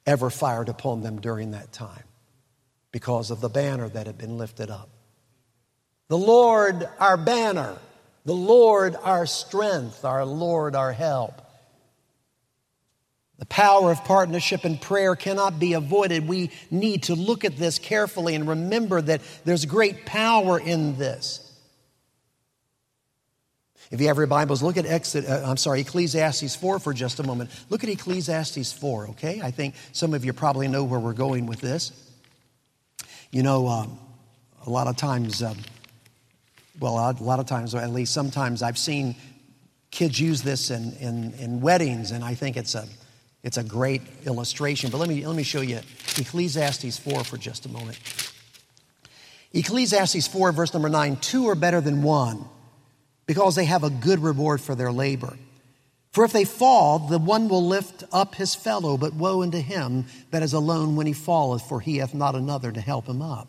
ever 0.06 0.30
fired 0.30 0.68
upon 0.68 1.02
them 1.02 1.20
during 1.20 1.50
that 1.50 1.72
time 1.72 2.04
because 2.92 3.30
of 3.30 3.40
the 3.40 3.48
banner 3.48 3.88
that 3.88 4.06
had 4.06 4.18
been 4.18 4.38
lifted 4.38 4.70
up. 4.70 4.88
The 6.08 6.18
Lord, 6.18 6.86
our 7.00 7.16
banner, 7.16 7.78
the 8.24 8.34
Lord, 8.34 8.96
our 9.02 9.26
strength, 9.26 10.04
our 10.04 10.24
Lord, 10.24 10.76
our 10.76 10.92
help. 10.92 11.40
The 13.38 13.46
power 13.46 13.90
of 13.90 14.04
partnership 14.04 14.64
and 14.64 14.80
prayer 14.80 15.16
cannot 15.16 15.58
be 15.58 15.72
avoided. 15.72 16.28
We 16.28 16.50
need 16.70 17.04
to 17.04 17.16
look 17.16 17.44
at 17.44 17.56
this 17.56 17.78
carefully 17.78 18.36
and 18.36 18.46
remember 18.46 19.00
that 19.00 19.20
there's 19.44 19.64
great 19.64 20.04
power 20.04 20.60
in 20.60 20.96
this. 20.96 21.48
If 23.90 24.00
you 24.00 24.06
have 24.08 24.16
your 24.16 24.26
Bibles, 24.26 24.62
look 24.62 24.76
at 24.76 24.86
Exit, 24.86 25.26
uh, 25.26 25.42
I'm 25.44 25.56
sorry, 25.56 25.80
Ecclesiastes 25.80 26.54
4 26.56 26.78
for 26.78 26.94
just 26.94 27.20
a 27.20 27.22
moment. 27.24 27.50
Look 27.68 27.82
at 27.82 27.90
Ecclesiastes 27.90 28.72
4, 28.72 29.08
okay? 29.08 29.40
I 29.42 29.50
think 29.50 29.74
some 29.92 30.14
of 30.14 30.24
you 30.24 30.32
probably 30.32 30.68
know 30.68 30.84
where 30.84 31.00
we're 31.00 31.12
going 31.12 31.46
with 31.46 31.60
this. 31.60 32.11
You 33.32 33.42
know, 33.42 33.66
um, 33.66 33.98
a 34.66 34.70
lot 34.70 34.88
of 34.88 34.96
times, 34.98 35.42
um, 35.42 35.56
well, 36.78 36.98
a 36.98 37.16
lot 37.22 37.40
of 37.40 37.46
times, 37.46 37.74
or 37.74 37.78
at 37.78 37.90
least 37.90 38.12
sometimes, 38.12 38.62
I've 38.62 38.76
seen 38.76 39.16
kids 39.90 40.20
use 40.20 40.42
this 40.42 40.70
in, 40.70 40.92
in, 41.00 41.32
in 41.38 41.60
weddings, 41.62 42.10
and 42.10 42.22
I 42.22 42.34
think 42.34 42.58
it's 42.58 42.74
a, 42.74 42.86
it's 43.42 43.56
a 43.56 43.64
great 43.64 44.02
illustration. 44.26 44.90
But 44.90 44.98
let 44.98 45.08
me, 45.08 45.26
let 45.26 45.34
me 45.34 45.44
show 45.44 45.62
you 45.62 45.80
Ecclesiastes 46.18 46.98
4 46.98 47.24
for 47.24 47.38
just 47.38 47.64
a 47.64 47.70
moment. 47.70 47.98
Ecclesiastes 49.54 50.28
4, 50.28 50.52
verse 50.52 50.74
number 50.74 50.90
9 50.90 51.16
Two 51.16 51.48
are 51.48 51.54
better 51.54 51.80
than 51.80 52.02
one 52.02 52.44
because 53.24 53.54
they 53.54 53.64
have 53.64 53.82
a 53.82 53.90
good 53.90 54.18
reward 54.18 54.60
for 54.60 54.74
their 54.74 54.92
labor. 54.92 55.38
For 56.12 56.24
if 56.24 56.32
they 56.32 56.44
fall, 56.44 56.98
the 56.98 57.18
one 57.18 57.48
will 57.48 57.66
lift 57.66 58.04
up 58.12 58.34
his 58.34 58.54
fellow, 58.54 58.98
but 58.98 59.14
woe 59.14 59.42
unto 59.42 59.60
him 59.60 60.04
that 60.30 60.42
is 60.42 60.52
alone 60.52 60.94
when 60.94 61.06
he 61.06 61.14
falleth, 61.14 61.62
for 61.62 61.80
he 61.80 61.96
hath 61.96 62.12
not 62.12 62.34
another 62.34 62.70
to 62.70 62.80
help 62.80 63.08
him 63.08 63.22
up. 63.22 63.48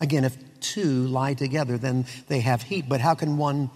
Again, 0.00 0.24
if 0.24 0.36
two 0.60 1.06
lie 1.06 1.34
together, 1.34 1.78
then 1.78 2.06
they 2.26 2.40
have 2.40 2.62
heat, 2.62 2.88
but 2.88 3.00
how 3.00 3.14
can 3.14 3.36
one 3.36 3.70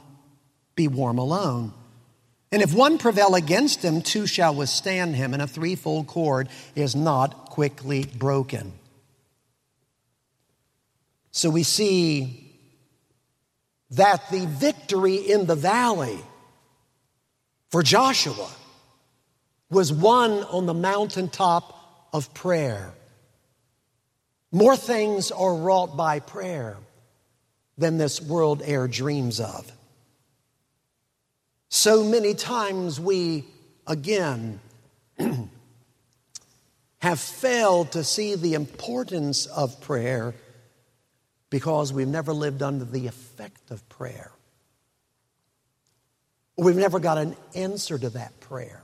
be 0.74 0.88
warm 0.88 1.18
alone? 1.18 1.72
And 2.50 2.62
if 2.62 2.74
one 2.74 2.98
prevail 2.98 3.34
against 3.34 3.84
him, 3.84 4.02
two 4.02 4.26
shall 4.26 4.54
withstand 4.54 5.14
him, 5.14 5.34
and 5.34 5.42
a 5.42 5.46
threefold 5.46 6.08
cord 6.08 6.48
is 6.74 6.96
not 6.96 7.50
quickly 7.50 8.06
broken. 8.06 8.72
So 11.30 11.50
we 11.50 11.62
see 11.62 12.43
that 13.90 14.30
the 14.30 14.46
victory 14.46 15.16
in 15.16 15.46
the 15.46 15.54
valley 15.54 16.18
for 17.70 17.82
Joshua 17.82 18.48
was 19.70 19.92
won 19.92 20.30
on 20.44 20.66
the 20.66 20.74
mountaintop 20.74 22.08
of 22.12 22.32
prayer. 22.34 22.92
More 24.52 24.76
things 24.76 25.32
are 25.32 25.54
wrought 25.54 25.96
by 25.96 26.20
prayer 26.20 26.76
than 27.76 27.98
this 27.98 28.20
world 28.20 28.62
e'er 28.66 28.86
dreams 28.86 29.40
of. 29.40 29.70
So 31.68 32.04
many 32.04 32.34
times 32.34 33.00
we, 33.00 33.44
again, 33.86 34.60
have 36.98 37.18
failed 37.18 37.90
to 37.92 38.04
see 38.04 38.36
the 38.36 38.54
importance 38.54 39.46
of 39.46 39.80
prayer 39.80 40.34
because 41.54 41.92
we've 41.92 42.08
never 42.08 42.32
lived 42.32 42.64
under 42.64 42.84
the 42.84 43.06
effect 43.06 43.70
of 43.70 43.88
prayer. 43.88 44.32
We've 46.56 46.74
never 46.74 46.98
got 46.98 47.16
an 47.16 47.36
answer 47.54 47.96
to 47.96 48.10
that 48.10 48.40
prayer. 48.40 48.82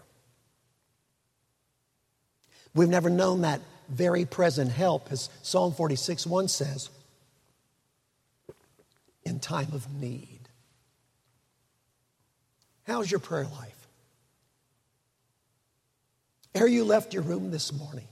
We've 2.72 2.88
never 2.88 3.10
known 3.10 3.40
that 3.40 3.60
very 3.88 4.24
present 4.24 4.70
help, 4.70 5.10
as 5.10 5.30
Psalm 5.42 5.72
46 5.72 6.28
1 6.28 6.46
says, 6.46 6.90
in 9.24 9.40
time 9.40 9.72
of 9.72 9.92
need. 9.92 10.38
How's 12.84 13.10
your 13.10 13.18
prayer 13.18 13.48
life? 13.58 13.88
Ere 16.54 16.68
you 16.68 16.84
left 16.84 17.14
your 17.14 17.24
room 17.24 17.50
this 17.50 17.72
morning, 17.72 18.06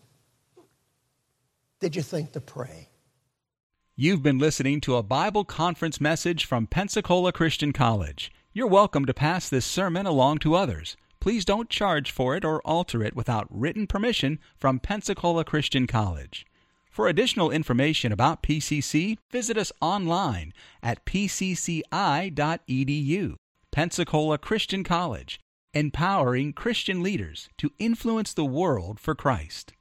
did 1.78 1.94
you 1.94 2.02
think 2.02 2.32
to 2.32 2.40
pray? 2.40 2.87
You've 4.00 4.22
been 4.22 4.38
listening 4.38 4.80
to 4.82 4.94
a 4.94 5.02
Bible 5.02 5.44
conference 5.44 6.00
message 6.00 6.44
from 6.44 6.68
Pensacola 6.68 7.32
Christian 7.32 7.72
College. 7.72 8.30
You're 8.52 8.68
welcome 8.68 9.04
to 9.06 9.12
pass 9.12 9.48
this 9.48 9.66
sermon 9.66 10.06
along 10.06 10.38
to 10.38 10.54
others. 10.54 10.96
Please 11.18 11.44
don't 11.44 11.68
charge 11.68 12.12
for 12.12 12.36
it 12.36 12.44
or 12.44 12.60
alter 12.60 13.02
it 13.02 13.16
without 13.16 13.48
written 13.50 13.88
permission 13.88 14.38
from 14.56 14.78
Pensacola 14.78 15.44
Christian 15.44 15.88
College. 15.88 16.46
For 16.88 17.08
additional 17.08 17.50
information 17.50 18.12
about 18.12 18.40
PCC, 18.40 19.18
visit 19.32 19.58
us 19.58 19.72
online 19.80 20.52
at 20.80 21.04
pcci.edu. 21.04 21.82
Pensacola 23.72 24.38
Christian 24.38 24.84
College, 24.84 25.40
empowering 25.74 26.52
Christian 26.52 27.02
leaders 27.02 27.48
to 27.58 27.72
influence 27.80 28.32
the 28.32 28.44
world 28.44 29.00
for 29.00 29.16
Christ. 29.16 29.72